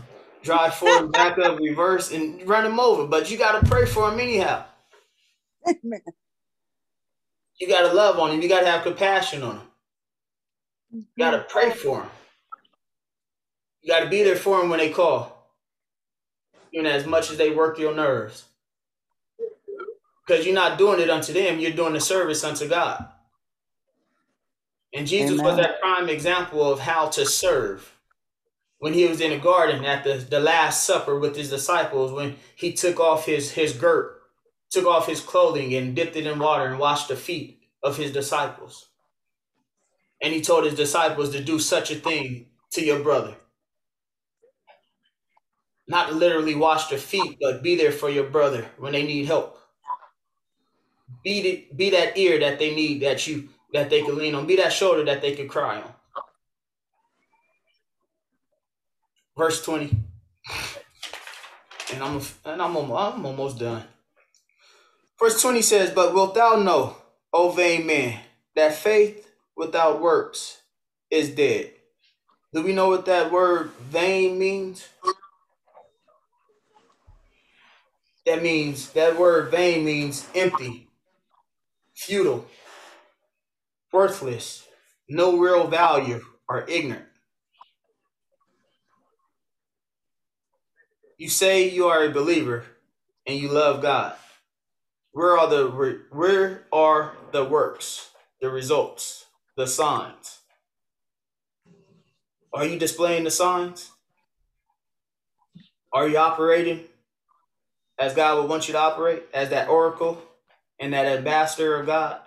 drive 0.46 0.74
forward, 0.74 1.12
back 1.12 1.38
up, 1.38 1.58
reverse, 1.58 2.12
and 2.12 2.46
run 2.48 2.64
them 2.64 2.80
over. 2.80 3.06
But 3.06 3.30
you 3.30 3.36
got 3.36 3.60
to 3.60 3.68
pray 3.68 3.84
for 3.84 4.10
them 4.10 4.18
anyhow. 4.18 4.64
Amen. 5.68 6.00
You 7.58 7.68
got 7.68 7.88
to 7.88 7.92
love 7.92 8.18
on 8.18 8.30
them. 8.30 8.40
You 8.40 8.48
got 8.48 8.60
to 8.60 8.66
have 8.66 8.82
compassion 8.82 9.42
on 9.42 9.56
them. 9.56 9.66
You 10.92 11.04
got 11.18 11.32
to 11.32 11.38
mm-hmm. 11.38 11.48
pray 11.50 11.70
for 11.70 12.00
them. 12.00 12.10
You 13.82 13.92
got 13.92 14.00
to 14.00 14.08
be 14.08 14.22
there 14.22 14.36
for 14.36 14.60
them 14.60 14.70
when 14.70 14.78
they 14.78 14.90
call, 14.90 15.50
even 16.72 16.86
as 16.86 17.06
much 17.06 17.30
as 17.30 17.36
they 17.36 17.50
work 17.50 17.78
your 17.78 17.94
nerves. 17.94 18.44
Because 20.26 20.44
you're 20.44 20.54
not 20.54 20.78
doing 20.78 21.00
it 21.00 21.10
unto 21.10 21.32
them, 21.32 21.60
you're 21.60 21.70
doing 21.70 21.92
the 21.92 22.00
service 22.00 22.42
unto 22.42 22.68
God. 22.68 23.08
And 24.92 25.06
Jesus 25.06 25.40
was 25.40 25.56
that 25.56 25.80
prime 25.80 26.08
example 26.08 26.72
of 26.72 26.80
how 26.80 27.08
to 27.10 27.24
serve. 27.24 27.95
When 28.78 28.92
he 28.92 29.06
was 29.06 29.20
in 29.20 29.30
the 29.30 29.38
garden 29.38 29.84
at 29.84 30.04
the, 30.04 30.14
the 30.14 30.40
Last 30.40 30.84
Supper 30.84 31.18
with 31.18 31.34
his 31.34 31.48
disciples, 31.48 32.12
when 32.12 32.36
he 32.54 32.72
took 32.72 33.00
off 33.00 33.24
his, 33.24 33.52
his 33.52 33.72
girt, 33.72 34.20
took 34.70 34.86
off 34.86 35.06
his 35.06 35.20
clothing 35.20 35.74
and 35.74 35.96
dipped 35.96 36.16
it 36.16 36.26
in 36.26 36.38
water 36.38 36.66
and 36.66 36.78
washed 36.78 37.08
the 37.08 37.16
feet 37.16 37.62
of 37.82 37.96
his 37.96 38.12
disciples. 38.12 38.88
And 40.22 40.32
he 40.32 40.40
told 40.40 40.64
his 40.64 40.74
disciples 40.74 41.30
to 41.30 41.42
do 41.42 41.58
such 41.58 41.90
a 41.90 41.94
thing 41.94 42.46
to 42.72 42.84
your 42.84 43.00
brother. 43.00 43.34
Not 45.88 46.14
literally 46.14 46.54
wash 46.54 46.88
their 46.88 46.98
feet, 46.98 47.38
but 47.40 47.62
be 47.62 47.76
there 47.76 47.92
for 47.92 48.10
your 48.10 48.28
brother 48.28 48.66
when 48.78 48.92
they 48.92 49.04
need 49.04 49.26
help. 49.26 49.58
Be, 51.22 51.40
the, 51.42 51.68
be 51.74 51.90
that 51.90 52.18
ear 52.18 52.40
that 52.40 52.58
they 52.58 52.74
need 52.74 53.02
that 53.02 53.26
you 53.26 53.48
that 53.72 53.90
they 53.90 54.02
can 54.02 54.16
lean 54.16 54.34
on. 54.34 54.46
Be 54.46 54.56
that 54.56 54.72
shoulder 54.72 55.04
that 55.04 55.20
they 55.20 55.34
can 55.34 55.48
cry 55.48 55.80
on. 55.80 55.92
Verse 59.36 59.64
20. 59.64 59.96
And 61.92 62.02
I'm 62.02 62.20
and 62.44 62.62
I'm 62.62 62.76
I'm 62.76 63.26
almost 63.26 63.58
done. 63.58 63.84
Verse 65.18 65.40
20 65.40 65.62
says, 65.62 65.90
But 65.90 66.14
wilt 66.14 66.34
thou 66.34 66.56
know, 66.56 66.96
O 67.32 67.50
vain 67.50 67.86
man, 67.86 68.20
that 68.54 68.74
faith 68.74 69.30
without 69.56 70.00
works 70.00 70.62
is 71.10 71.30
dead. 71.30 71.72
Do 72.52 72.62
we 72.62 72.72
know 72.72 72.88
what 72.88 73.06
that 73.06 73.30
word 73.30 73.70
vain 73.90 74.38
means? 74.38 74.88
That 78.24 78.42
means 78.42 78.90
that 78.90 79.18
word 79.18 79.50
vain 79.50 79.84
means 79.84 80.26
empty, 80.34 80.88
futile, 81.94 82.46
worthless, 83.92 84.66
no 85.08 85.38
real 85.38 85.68
value, 85.68 86.20
or 86.48 86.68
ignorant. 86.68 87.06
You 91.18 91.28
say 91.30 91.70
you 91.70 91.86
are 91.86 92.04
a 92.04 92.10
believer 92.10 92.64
and 93.26 93.38
you 93.38 93.48
love 93.48 93.80
God. 93.80 94.14
Where 95.12 95.38
are 95.38 95.48
the 95.48 95.66
where 96.10 96.64
are 96.72 97.16
the 97.32 97.44
works, 97.44 98.10
the 98.40 98.50
results, 98.50 99.24
the 99.56 99.66
signs? 99.66 100.40
Are 102.52 102.66
you 102.66 102.78
displaying 102.78 103.24
the 103.24 103.30
signs? 103.30 103.90
Are 105.92 106.06
you 106.06 106.18
operating 106.18 106.84
as 107.98 108.14
God 108.14 108.38
would 108.38 108.50
want 108.50 108.68
you 108.68 108.72
to 108.72 108.78
operate, 108.78 109.22
as 109.32 109.48
that 109.50 109.68
oracle 109.68 110.20
and 110.78 110.92
that 110.92 111.06
ambassador 111.06 111.80
of 111.80 111.86
God? 111.86 112.20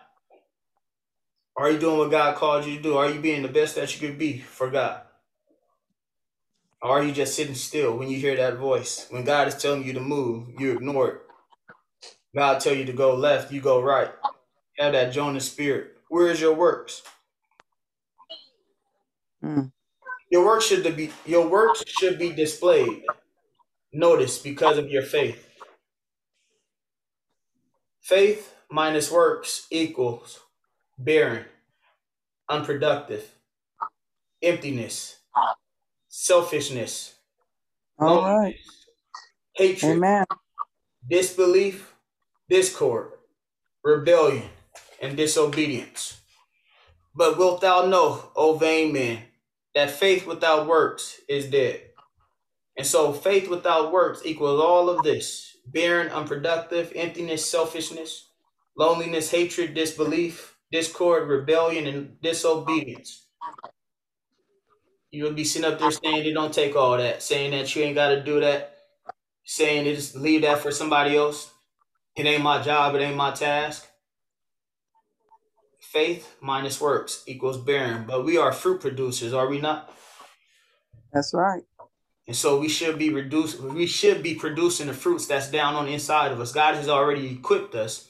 Are 1.56 1.70
you 1.70 1.78
doing 1.78 2.00
what 2.00 2.10
God 2.10 2.36
called 2.36 2.66
you 2.66 2.78
to 2.78 2.82
do? 2.82 2.98
Are 2.98 3.10
you 3.10 3.20
being 3.20 3.44
the 3.44 3.50
best 3.50 3.76
that 3.76 3.94
you 3.94 4.08
could 4.08 4.18
be 4.18 4.40
for 4.40 4.70
God? 4.70 5.02
Or 6.82 6.92
are 6.92 7.04
you 7.04 7.12
just 7.12 7.36
sitting 7.36 7.56
still 7.56 7.98
when 7.98 8.10
you 8.10 8.18
hear 8.18 8.36
that 8.38 8.58
voice? 8.58 9.08
When 9.10 9.24
God 9.24 9.48
is 9.48 9.56
telling 9.56 9.84
you 9.84 9.94
to 9.94 10.00
move, 10.00 10.48
you 10.58 10.72
ignore 10.74 11.10
it. 11.10 11.22
God 12.36 12.60
tell 12.62 12.74
you 12.76 12.86
to 12.86 12.94
go 12.94 13.16
left, 13.16 13.52
you 13.52 13.60
go 13.62 13.82
right. 13.82 14.12
Have 14.78 14.94
that 14.94 15.12
Jonah 15.12 15.42
spirit. 15.42 15.98
Where 16.10 16.30
is 16.30 16.40
your 16.40 16.54
works? 16.54 17.02
Mm. 19.44 19.72
Your 20.32 20.46
work 20.46 20.62
should 20.62 20.84
be 20.96 21.12
your 21.26 21.48
works 21.48 21.84
should 21.88 22.20
be 22.20 22.32
displayed. 22.32 23.04
Notice 23.92 24.38
because 24.40 24.78
of 24.78 24.90
your 24.90 25.02
faith. 25.04 25.48
Faith 28.02 28.56
minus 28.72 29.12
works 29.12 29.68
equals 29.72 30.40
barren, 30.98 31.46
unproductive, 32.50 33.36
emptiness, 34.44 35.18
selfishness, 36.10 37.16
All 38.00 38.24
right. 38.24 38.56
hatred, 39.56 39.98
Amen. 39.98 40.26
disbelief, 41.08 41.94
discord, 42.50 43.12
rebellion, 43.84 44.50
and 45.02 45.16
disobedience. 45.16 46.20
But 47.16 47.38
wilt 47.38 47.62
thou 47.62 47.86
know, 47.86 48.32
O 48.36 48.58
vain 48.58 48.92
man, 48.92 49.24
that 49.76 49.92
faith 49.92 50.28
without 50.28 50.68
works 50.68 51.22
is 51.30 51.50
dead? 51.50 51.82
And 52.78 52.88
so 52.88 53.14
faith 53.14 53.50
without 53.50 53.92
works 53.92 54.22
equals 54.26 54.62
all 54.62 54.90
of 54.90 55.04
this 55.04 55.58
barren, 55.68 56.10
unproductive, 56.10 56.92
emptiness, 56.96 57.46
selfishness, 57.46 58.30
loneliness, 58.78 59.30
hatred, 59.30 59.74
disbelief, 59.74 60.58
discord, 60.72 61.28
rebellion, 61.28 61.88
and 61.88 62.22
disobedience. 62.22 63.28
You'll 65.12 65.34
be 65.34 65.44
sitting 65.44 65.72
up 65.72 65.80
there 65.80 65.92
saying 65.92 66.26
it 66.26 66.34
don't 66.34 66.54
take 66.54 66.76
all 66.76 66.98
that, 66.98 67.24
saying 67.24 67.52
that 67.52 67.76
you 67.76 67.84
ain't 67.84 67.96
got 67.96 68.10
to 68.10 68.24
do 68.24 68.40
that, 68.42 68.78
saying 69.44 69.88
it 69.88 69.96
just 69.96 70.16
leave 70.16 70.44
that 70.44 70.60
for 70.60 70.72
somebody 70.72 71.16
else. 71.16 71.52
It 72.16 72.26
ain't 72.26 72.44
my 72.44 72.62
job, 72.62 72.96
it 72.96 73.02
ain't 73.02 73.16
my 73.16 73.32
task. 73.32 73.88
Faith 75.80 76.36
minus 76.42 76.80
works 76.80 77.24
equals 77.26 77.58
barren, 77.58 78.06
but 78.06 78.24
we 78.24 78.38
are 78.38 78.52
fruit 78.52 78.82
producers, 78.82 79.34
are 79.34 79.48
we 79.48 79.60
not? 79.60 79.92
That's 81.12 81.34
right. 81.34 81.64
And 82.28 82.36
so 82.36 82.60
we 82.60 82.70
should 82.70 83.00
be 83.00 83.10
reduced. 83.10 83.60
We 83.60 83.88
should 83.88 84.22
be 84.22 84.36
producing 84.36 84.86
the 84.86 84.94
fruits 84.94 85.26
that's 85.26 85.50
down 85.50 85.74
on 85.74 85.86
the 85.86 85.94
inside 85.94 86.32
of 86.32 86.40
us. 86.40 86.52
God 86.52 86.76
has 86.76 86.88
already 86.88 87.32
equipped 87.32 87.74
us 87.74 88.09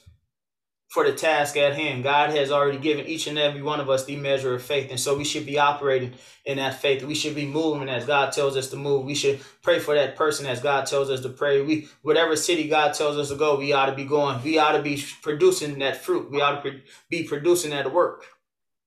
for 0.90 1.04
the 1.04 1.12
task 1.12 1.56
at 1.56 1.74
hand. 1.74 2.02
God 2.04 2.30
has 2.30 2.50
already 2.50 2.78
given 2.78 3.06
each 3.06 3.28
and 3.28 3.38
every 3.38 3.62
one 3.62 3.80
of 3.80 3.88
us 3.88 4.04
the 4.04 4.16
measure 4.16 4.54
of 4.54 4.62
faith. 4.62 4.90
And 4.90 5.00
so 5.00 5.16
we 5.16 5.24
should 5.24 5.46
be 5.46 5.58
operating 5.58 6.14
in 6.44 6.58
that 6.58 6.80
faith. 6.80 7.04
We 7.04 7.14
should 7.14 7.36
be 7.36 7.46
moving 7.46 7.88
as 7.88 8.06
God 8.06 8.32
tells 8.32 8.56
us 8.56 8.70
to 8.70 8.76
move. 8.76 9.04
We 9.04 9.14
should 9.14 9.40
pray 9.62 9.78
for 9.78 9.94
that 9.94 10.16
person 10.16 10.46
as 10.46 10.60
God 10.60 10.86
tells 10.86 11.08
us 11.08 11.20
to 11.22 11.30
pray. 11.30 11.62
We 11.62 11.88
whatever 12.02 12.36
city 12.36 12.68
God 12.68 12.94
tells 12.94 13.16
us 13.18 13.30
to 13.30 13.36
go, 13.36 13.56
we 13.58 13.72
ought 13.72 13.86
to 13.86 13.94
be 13.94 14.04
going. 14.04 14.42
We 14.42 14.58
ought 14.58 14.72
to 14.72 14.82
be 14.82 15.02
producing 15.22 15.78
that 15.78 16.04
fruit. 16.04 16.30
We 16.30 16.40
ought 16.40 16.62
to 16.64 16.80
be 17.08 17.24
producing 17.24 17.70
that 17.70 17.92
work, 17.92 18.26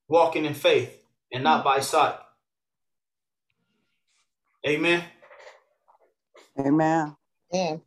walking 0.10 0.45
in 0.45 0.54
faith 0.56 1.06
and 1.32 1.43
not 1.43 1.64
by 1.64 1.80
sight. 1.80 2.16
Amen. 4.68 5.04
Amen. 6.60 7.16
Yeah. 7.51 7.78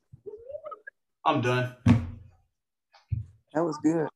I'm 1.25 1.41
done. 1.43 1.75
That 3.57 3.65
was 3.65 3.79
good. 3.79 4.07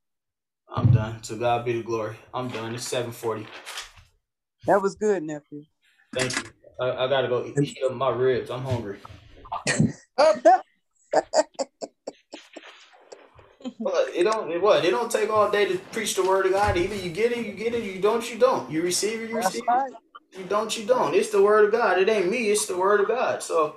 I'm 0.69 0.93
done. 0.93 1.19
To 1.23 1.35
God 1.35 1.65
be 1.65 1.73
the 1.73 1.83
glory. 1.83 2.15
I'm 2.35 2.49
done. 2.49 2.75
It's 2.75 2.87
740. 2.87 3.47
That 4.67 4.83
was 4.83 4.95
good, 4.97 5.23
nephew. 5.23 5.65
Thank 6.15 6.37
you. 6.37 6.51
I, 6.79 7.05
I 7.07 7.09
gotta 7.09 7.27
go 7.29 7.47
eat, 7.47 7.57
eat 7.59 7.79
up 7.83 7.95
my 7.95 8.11
ribs. 8.11 8.51
I'm 8.51 8.61
hungry. 8.63 8.99
But 13.79 14.11
it 14.15 14.25
don't 14.25 14.51
it 14.51 14.61
what? 14.61 14.85
It 14.85 14.91
don't 14.91 15.11
take 15.11 15.31
all 15.31 15.51
day 15.51 15.67
to 15.67 15.79
preach 15.79 16.15
the 16.15 16.23
word 16.23 16.47
of 16.47 16.53
God. 16.53 16.77
Either 16.77 16.95
you 16.95 17.11
get 17.11 17.33
it, 17.33 17.47
you 17.47 17.53
get 17.53 17.75
it, 17.75 17.83
you 17.83 18.01
don't, 18.01 18.31
you 18.31 18.39
don't. 18.39 18.71
You 18.71 18.83
receive 18.83 19.21
it, 19.23 19.31
you 19.31 19.37
That's 19.37 19.49
receive 19.49 19.65
right. 19.69 19.91
it. 19.91 20.39
You 20.39 20.45
don't, 20.45 20.77
you 20.77 20.85
don't. 20.87 21.15
It's 21.15 21.31
the 21.31 21.43
word 21.43 21.67
of 21.67 21.73
God. 21.73 21.99
It 21.99 22.09
ain't 22.09 22.31
me, 22.31 22.51
it's 22.51 22.67
the 22.67 22.77
word 22.77 23.01
of 23.01 23.09
God. 23.09 23.43
So 23.43 23.77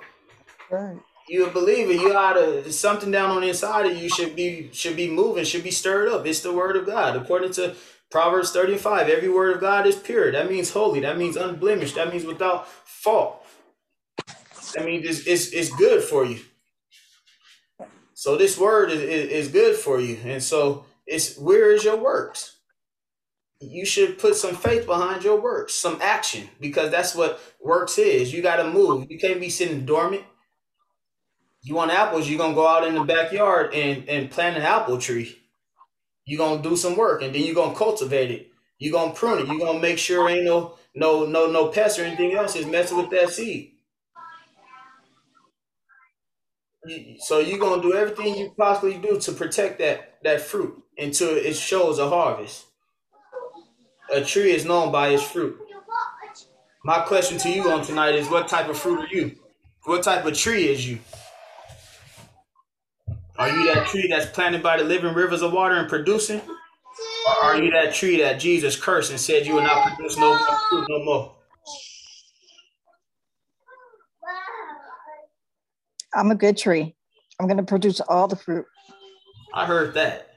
Right. 0.70 0.98
You 1.28 1.46
a 1.46 1.50
believer, 1.50 1.92
you 1.92 2.14
oughta 2.14 2.70
something 2.72 3.10
down 3.10 3.30
on 3.30 3.42
the 3.42 3.48
inside 3.48 3.86
of 3.86 3.96
you 3.96 4.08
should 4.08 4.36
be 4.36 4.70
should 4.72 4.96
be 4.96 5.08
moving, 5.10 5.44
should 5.44 5.64
be 5.64 5.70
stirred 5.70 6.08
up. 6.08 6.26
It's 6.26 6.40
the 6.40 6.52
word 6.52 6.76
of 6.76 6.86
God. 6.86 7.16
According 7.16 7.52
to 7.54 7.74
Proverbs 8.10 8.52
35, 8.52 9.08
every 9.08 9.28
word 9.28 9.54
of 9.54 9.60
God 9.60 9.86
is 9.86 9.96
pure. 9.96 10.30
That 10.32 10.50
means 10.50 10.70
holy. 10.70 11.00
That 11.00 11.18
means 11.18 11.36
unblemished. 11.36 11.94
That 11.96 12.12
means 12.12 12.24
without 12.24 12.68
fault. 12.68 13.44
That 14.74 14.84
means 14.84 15.04
it's, 15.06 15.26
it's, 15.26 15.52
it's 15.52 15.76
good 15.76 16.02
for 16.02 16.24
you. 16.24 16.40
So 18.14 18.36
this 18.36 18.58
word 18.58 18.90
is, 18.90 19.00
is, 19.00 19.30
is 19.30 19.48
good 19.48 19.76
for 19.76 20.00
you. 20.00 20.18
And 20.24 20.42
so 20.42 20.84
it's 21.06 21.38
where 21.38 21.72
is 21.72 21.84
your 21.84 21.96
works? 21.96 22.58
You 23.60 23.86
should 23.86 24.18
put 24.18 24.36
some 24.36 24.54
faith 24.56 24.86
behind 24.86 25.24
your 25.24 25.40
works, 25.40 25.74
some 25.74 25.98
action, 26.02 26.48
because 26.60 26.90
that's 26.90 27.14
what 27.14 27.40
works 27.62 27.98
is. 27.98 28.32
You 28.32 28.42
got 28.42 28.56
to 28.56 28.70
move. 28.70 29.06
You 29.10 29.18
can't 29.18 29.40
be 29.40 29.50
sitting 29.50 29.86
dormant. 29.86 30.24
You 31.64 31.74
want 31.74 31.90
apples, 31.90 32.28
you're 32.28 32.38
gonna 32.38 32.54
go 32.54 32.68
out 32.68 32.86
in 32.86 32.94
the 32.94 33.04
backyard 33.04 33.72
and, 33.72 34.06
and 34.06 34.30
plant 34.30 34.58
an 34.58 34.62
apple 34.62 34.98
tree. 34.98 35.38
You're 36.26 36.38
gonna 36.38 36.62
do 36.62 36.76
some 36.76 36.94
work 36.94 37.22
and 37.22 37.34
then 37.34 37.42
you're 37.42 37.54
gonna 37.54 37.74
cultivate 37.74 38.30
it. 38.30 38.50
You're 38.78 38.92
gonna 38.92 39.14
prune 39.14 39.38
it. 39.38 39.48
You're 39.48 39.66
gonna 39.66 39.78
make 39.80 39.98
sure 39.98 40.28
ain't 40.28 40.44
no 40.44 40.76
no 40.94 41.24
no 41.24 41.50
no 41.50 41.68
pests 41.68 41.98
or 41.98 42.02
anything 42.04 42.34
else 42.34 42.54
is 42.54 42.66
messing 42.66 42.98
with 42.98 43.08
that 43.10 43.30
seed. 43.30 43.72
So 47.20 47.38
you're 47.38 47.58
gonna 47.58 47.80
do 47.80 47.94
everything 47.94 48.34
you 48.34 48.52
possibly 48.58 48.98
do 48.98 49.18
to 49.20 49.32
protect 49.32 49.78
that 49.78 50.18
that 50.22 50.42
fruit 50.42 50.82
until 50.98 51.30
it 51.30 51.56
shows 51.56 51.98
a 51.98 52.10
harvest. 52.10 52.66
A 54.12 54.22
tree 54.22 54.52
is 54.52 54.66
known 54.66 54.92
by 54.92 55.08
its 55.08 55.22
fruit. 55.22 55.58
My 56.84 57.00
question 57.00 57.38
to 57.38 57.48
you 57.50 57.70
on 57.70 57.82
tonight 57.82 58.16
is 58.16 58.28
what 58.28 58.48
type 58.48 58.68
of 58.68 58.76
fruit 58.76 59.00
are 59.00 59.16
you? 59.16 59.36
What 59.84 60.02
type 60.02 60.26
of 60.26 60.36
tree 60.36 60.68
is 60.68 60.86
you? 60.86 60.98
Are 63.36 63.48
you 63.48 63.74
that 63.74 63.86
tree 63.88 64.06
that's 64.08 64.26
planted 64.26 64.62
by 64.62 64.76
the 64.76 64.84
living 64.84 65.14
rivers 65.14 65.42
of 65.42 65.52
water 65.52 65.74
and 65.74 65.88
producing? 65.88 66.40
Or 66.40 67.44
are 67.44 67.62
you 67.62 67.70
that 67.70 67.94
tree 67.94 68.18
that 68.20 68.38
Jesus 68.38 68.76
cursed 68.76 69.10
and 69.10 69.18
said 69.18 69.46
you 69.46 69.54
will 69.54 69.62
not 69.62 69.94
produce 69.94 70.16
no 70.16 70.30
more 70.30 70.58
fruit 70.68 70.86
no 70.88 71.04
more? 71.04 71.34
I'm 76.14 76.30
a 76.30 76.36
good 76.36 76.56
tree. 76.56 76.94
I'm 77.40 77.46
going 77.48 77.56
to 77.56 77.64
produce 77.64 78.00
all 78.00 78.28
the 78.28 78.36
fruit. 78.36 78.66
I 79.52 79.66
heard 79.66 79.94
that. 79.94 80.34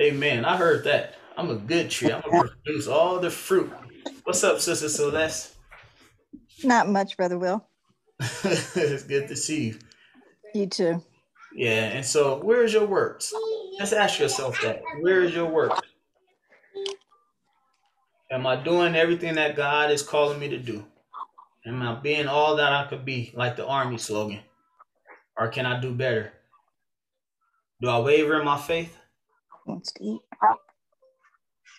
Amen. 0.00 0.44
I 0.44 0.56
heard 0.56 0.84
that. 0.84 1.14
I'm 1.36 1.50
a 1.50 1.56
good 1.56 1.90
tree. 1.90 2.10
I'm 2.10 2.20
gonna 2.20 2.48
produce 2.64 2.88
all 2.88 3.20
the 3.20 3.30
fruit. 3.30 3.72
What's 4.24 4.42
up, 4.42 4.60
Sister 4.60 4.88
Celeste? 4.88 5.54
Not 6.64 6.88
much, 6.88 7.16
Brother 7.16 7.38
Will. 7.38 7.64
it's 8.20 9.04
good 9.04 9.28
to 9.28 9.36
see 9.36 9.68
you. 9.68 9.78
You 10.54 10.66
too. 10.66 11.02
Yeah, 11.58 11.86
and 11.86 12.06
so 12.06 12.36
where 12.36 12.62
is 12.62 12.72
your 12.72 12.86
works? 12.86 13.34
Just 13.80 13.92
ask 13.92 14.20
yourself 14.20 14.60
that. 14.62 14.80
Where 15.00 15.24
is 15.24 15.34
your 15.34 15.46
work? 15.46 15.72
Am 18.30 18.46
I 18.46 18.54
doing 18.54 18.94
everything 18.94 19.34
that 19.34 19.56
God 19.56 19.90
is 19.90 20.04
calling 20.04 20.38
me 20.38 20.48
to 20.50 20.58
do? 20.58 20.84
Am 21.66 21.82
I 21.82 21.96
being 21.96 22.28
all 22.28 22.54
that 22.54 22.72
I 22.72 22.86
could 22.86 23.04
be, 23.04 23.32
like 23.34 23.56
the 23.56 23.66
army 23.66 23.98
slogan? 23.98 24.38
Or 25.36 25.48
can 25.48 25.66
I 25.66 25.80
do 25.80 25.92
better? 25.92 26.32
Do 27.80 27.88
I 27.88 27.98
waver 27.98 28.38
in 28.38 28.44
my 28.44 28.56
faith? 28.56 28.96
Wants 29.66 29.90
to 29.94 30.04
eat. 30.04 30.20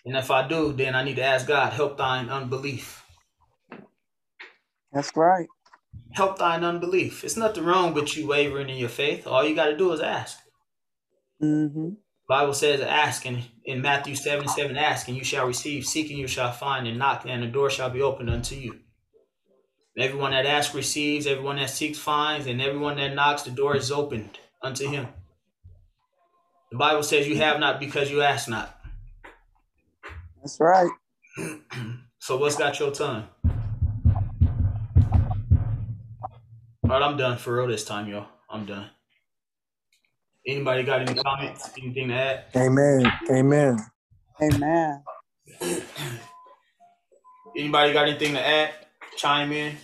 And 0.04 0.14
if 0.14 0.30
I 0.30 0.46
do, 0.46 0.74
then 0.74 0.94
I 0.94 1.02
need 1.02 1.16
to 1.16 1.24
ask 1.24 1.46
God, 1.46 1.72
help 1.72 1.96
thine 1.96 2.28
unbelief. 2.28 3.02
That's 4.92 5.16
right. 5.16 5.48
Help 6.12 6.38
thine 6.38 6.64
unbelief. 6.64 7.24
It's 7.24 7.36
nothing 7.36 7.64
wrong 7.64 7.94
with 7.94 8.16
you 8.16 8.26
wavering 8.26 8.68
in 8.68 8.76
your 8.76 8.88
faith. 8.88 9.26
All 9.26 9.44
you 9.44 9.54
got 9.54 9.66
to 9.66 9.76
do 9.76 9.92
is 9.92 10.00
ask. 10.00 10.38
Mm-hmm. 11.42 11.90
Bible 12.28 12.54
says, 12.54 12.80
ask 12.80 13.26
and 13.26 13.42
in 13.64 13.82
Matthew 13.82 14.14
7 14.14 14.46
7, 14.46 14.76
ask 14.76 15.08
and 15.08 15.16
you 15.16 15.24
shall 15.24 15.46
receive, 15.46 15.84
seeking 15.84 16.16
you 16.16 16.28
shall 16.28 16.52
find, 16.52 16.86
and 16.86 16.98
knock, 16.98 17.24
and 17.26 17.42
the 17.42 17.48
door 17.48 17.70
shall 17.70 17.90
be 17.90 18.02
opened 18.02 18.30
unto 18.30 18.54
you. 18.54 18.78
Everyone 19.98 20.30
that 20.30 20.46
asks 20.46 20.74
receives, 20.74 21.26
everyone 21.26 21.56
that 21.56 21.70
seeks 21.70 21.98
finds, 21.98 22.46
and 22.46 22.62
everyone 22.62 22.96
that 22.98 23.14
knocks, 23.14 23.42
the 23.42 23.50
door 23.50 23.76
is 23.76 23.90
opened 23.90 24.38
unto 24.62 24.88
him. 24.88 25.08
The 26.70 26.78
Bible 26.78 27.02
says 27.02 27.26
you 27.26 27.36
have 27.38 27.58
not 27.58 27.80
because 27.80 28.10
you 28.10 28.22
ask 28.22 28.48
not. 28.48 28.80
That's 30.40 30.58
right. 30.60 30.90
So 32.22 32.36
what's 32.36 32.56
got 32.56 32.78
your 32.78 32.90
tongue? 32.90 33.26
All 36.90 36.98
right, 36.98 37.06
I'm 37.06 37.16
done 37.16 37.38
for 37.38 37.54
real 37.54 37.68
this 37.68 37.84
time, 37.84 38.08
y'all. 38.08 38.26
I'm 38.50 38.66
done. 38.66 38.90
Anybody 40.44 40.82
got 40.82 41.02
any 41.02 41.14
comments? 41.14 41.70
Anything 41.80 42.08
to 42.08 42.14
add? 42.14 42.44
Amen. 42.56 43.12
Amen. 43.30 43.78
Amen. 44.42 45.04
Anybody 47.56 47.92
got 47.92 48.08
anything 48.08 48.34
to 48.34 48.44
add? 48.44 48.70
Chime 49.16 49.52
in. 49.52 49.76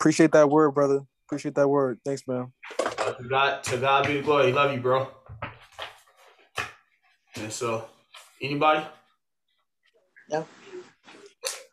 Appreciate 0.00 0.32
that 0.32 0.48
word, 0.48 0.70
brother. 0.70 1.00
Appreciate 1.26 1.54
that 1.56 1.68
word. 1.68 2.00
Thanks, 2.02 2.26
man. 2.26 2.50
Uh, 2.80 3.12
to 3.12 3.24
God, 3.28 3.62
to 3.64 3.76
God 3.76 4.06
be 4.06 4.14
the 4.14 4.22
glory. 4.22 4.52
Love 4.52 4.72
you, 4.72 4.80
bro. 4.80 5.08
And 7.36 7.52
so, 7.52 7.84
anybody? 8.40 8.86
No. 10.30 10.46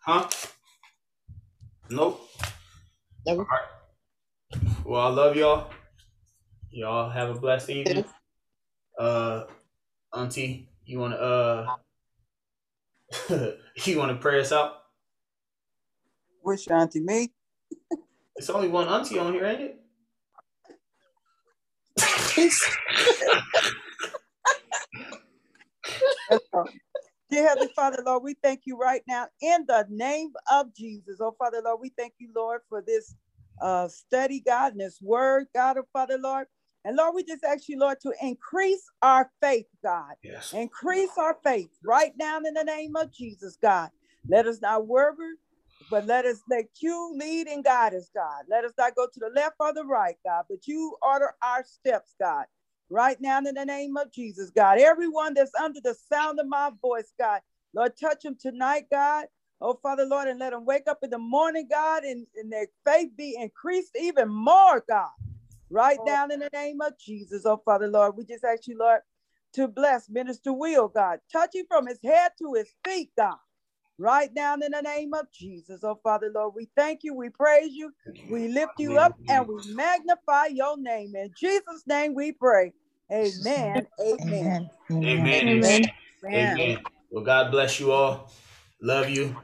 Huh? 0.03 0.27
Nope. 1.91 2.29
Nope. 3.25 3.39
All 3.39 3.45
right. 3.45 3.61
Well, 4.85 5.01
I 5.01 5.09
love 5.09 5.35
y'all. 5.35 5.71
Y'all 6.69 7.09
have 7.09 7.29
a 7.29 7.33
blessed 7.33 7.71
evening. 7.71 8.05
Uh, 8.97 9.45
Auntie, 10.13 10.69
you 10.85 10.99
wanna 10.99 11.15
uh, 11.15 11.75
you 13.75 13.97
wanna 13.97 14.15
pray 14.15 14.39
us 14.39 14.51
out? 14.51 14.83
Which 16.41 16.69
auntie 16.69 16.99
me? 16.99 17.31
It's 18.35 18.49
only 18.49 18.67
one 18.67 18.87
auntie 18.87 19.17
on 19.17 19.33
here, 19.33 19.45
ain't 19.45 19.61
it? 19.61 19.75
Dear 27.29 27.49
Heavenly 27.49 27.73
Father, 27.75 28.01
Lord, 28.05 28.23
we 28.23 28.35
thank 28.41 28.61
you 28.65 28.77
right 28.77 29.03
now 29.07 29.27
in 29.41 29.65
the 29.67 29.85
name 29.89 30.33
of 30.51 30.73
Jesus. 30.75 31.17
Oh, 31.21 31.35
Father, 31.37 31.61
Lord, 31.63 31.79
we 31.81 31.91
thank 31.97 32.13
you, 32.19 32.29
Lord, 32.35 32.61
for 32.69 32.81
this 32.81 33.15
uh, 33.61 33.89
study, 33.89 34.41
God, 34.45 34.73
and 34.73 34.81
this 34.81 35.01
word, 35.01 35.47
God, 35.53 35.77
oh, 35.77 35.83
Father, 35.93 36.17
Lord. 36.17 36.47
And 36.85 36.95
Lord, 36.97 37.15
we 37.15 37.25
just 37.25 37.43
ask 37.43 37.69
you, 37.69 37.79
Lord, 37.79 37.99
to 38.03 38.13
increase 38.23 38.83
our 39.01 39.29
faith, 39.41 39.67
God. 39.83 40.13
Yes. 40.23 40.53
Increase 40.53 41.11
our 41.17 41.37
faith 41.43 41.69
right 41.83 42.13
now 42.17 42.37
in 42.37 42.53
the 42.55 42.63
name 42.63 42.95
of 42.95 43.13
Jesus, 43.13 43.57
God. 43.61 43.89
Let 44.29 44.47
us 44.47 44.61
not 44.61 44.87
worry, 44.87 45.35
but 45.91 46.07
let 46.07 46.25
us 46.25 46.41
let 46.49 46.67
you 46.81 47.13
lead 47.19 47.47
and 47.47 47.63
guide 47.63 47.93
us, 47.93 48.09
God. 48.15 48.45
Let 48.49 48.65
us 48.65 48.73
not 48.77 48.95
go 48.95 49.07
to 49.13 49.19
the 49.19 49.31
left 49.35 49.55
or 49.59 49.73
the 49.73 49.85
right, 49.85 50.15
God, 50.25 50.45
but 50.49 50.67
you 50.67 50.95
order 51.03 51.33
our 51.43 51.65
steps, 51.65 52.15
God. 52.21 52.45
Right 52.89 53.19
now, 53.21 53.37
in 53.37 53.43
the 53.43 53.65
name 53.65 53.97
of 53.97 54.11
Jesus, 54.11 54.49
God. 54.49 54.79
Everyone 54.79 55.33
that's 55.33 55.53
under 55.55 55.79
the 55.79 55.95
sound 56.11 56.39
of 56.39 56.47
my 56.47 56.71
voice, 56.81 57.13
God. 57.19 57.41
Lord, 57.73 57.93
touch 57.99 58.23
them 58.23 58.35
tonight, 58.39 58.85
God. 58.91 59.27
Oh, 59.61 59.77
Father, 59.83 60.05
Lord, 60.05 60.27
and 60.27 60.39
let 60.39 60.51
them 60.51 60.65
wake 60.65 60.87
up 60.87 60.99
in 61.03 61.09
the 61.09 61.19
morning, 61.19 61.67
God, 61.69 62.03
and, 62.03 62.25
and 62.35 62.51
their 62.51 62.67
faith 62.85 63.09
be 63.17 63.35
increased 63.37 63.95
even 63.99 64.29
more, 64.29 64.83
God. 64.87 65.09
Right 65.69 65.99
oh. 66.01 66.05
down 66.05 66.31
in 66.31 66.39
the 66.39 66.49
name 66.53 66.81
of 66.81 66.97
Jesus, 66.97 67.45
oh, 67.45 67.61
Father, 67.63 67.87
Lord. 67.87 68.17
We 68.17 68.23
just 68.23 68.43
ask 68.43 68.67
you, 68.67 68.77
Lord, 68.79 69.01
to 69.53 69.67
bless 69.67 70.09
Minister 70.09 70.53
Will, 70.53 70.87
God. 70.87 71.19
Touch 71.31 71.53
him 71.53 71.65
from 71.67 71.87
his 71.87 71.99
head 72.03 72.31
to 72.39 72.53
his 72.53 72.73
feet, 72.85 73.11
God. 73.17 73.35
Right 73.99 74.33
down 74.33 74.63
in 74.63 74.71
the 74.71 74.81
name 74.81 75.13
of 75.13 75.29
Jesus, 75.29 75.81
oh, 75.83 75.99
Father, 76.01 76.31
Lord. 76.33 76.53
We 76.55 76.69
thank 76.73 77.01
you, 77.03 77.13
we 77.13 77.29
praise 77.29 77.73
you, 77.73 77.91
we 78.29 78.47
lift 78.47 78.71
you 78.77 78.97
up, 78.97 79.11
and 79.27 79.45
we 79.45 79.55
magnify 79.75 80.45
your 80.45 80.77
name. 80.77 81.13
In 81.17 81.29
Jesus' 81.37 81.83
name 81.85 82.15
we 82.15 82.31
pray. 82.31 82.71
Amen. 83.11 83.85
Amen. 83.99 84.69
Amen. 84.89 85.27
Amen. 85.27 85.85
Amen. 86.25 86.77
Well, 87.11 87.25
God 87.25 87.51
bless 87.51 87.77
you 87.77 87.91
all. 87.91 88.31
Love 88.81 89.09
you. 89.09 89.35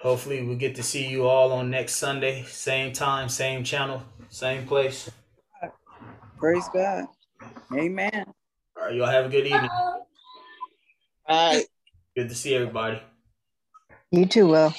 Hopefully, 0.00 0.42
we 0.42 0.54
get 0.54 0.76
to 0.76 0.82
see 0.82 1.06
you 1.06 1.26
all 1.26 1.52
on 1.52 1.70
next 1.70 1.96
Sunday. 1.96 2.42
Same 2.44 2.90
time, 2.94 3.28
same 3.28 3.64
channel, 3.64 4.02
same 4.30 4.66
place. 4.66 5.10
Praise 6.38 6.68
God. 6.72 7.04
Amen. 7.74 8.24
All 8.78 8.84
right, 8.86 8.94
y'all 8.94 9.06
have 9.06 9.26
a 9.26 9.28
good 9.28 9.46
evening. 9.46 9.70
All 9.70 9.98
right. 11.28 11.66
Good 12.16 12.30
to 12.30 12.34
see 12.34 12.54
everybody. 12.54 13.02
You 14.14 14.26
too, 14.26 14.46
Will. 14.46 14.74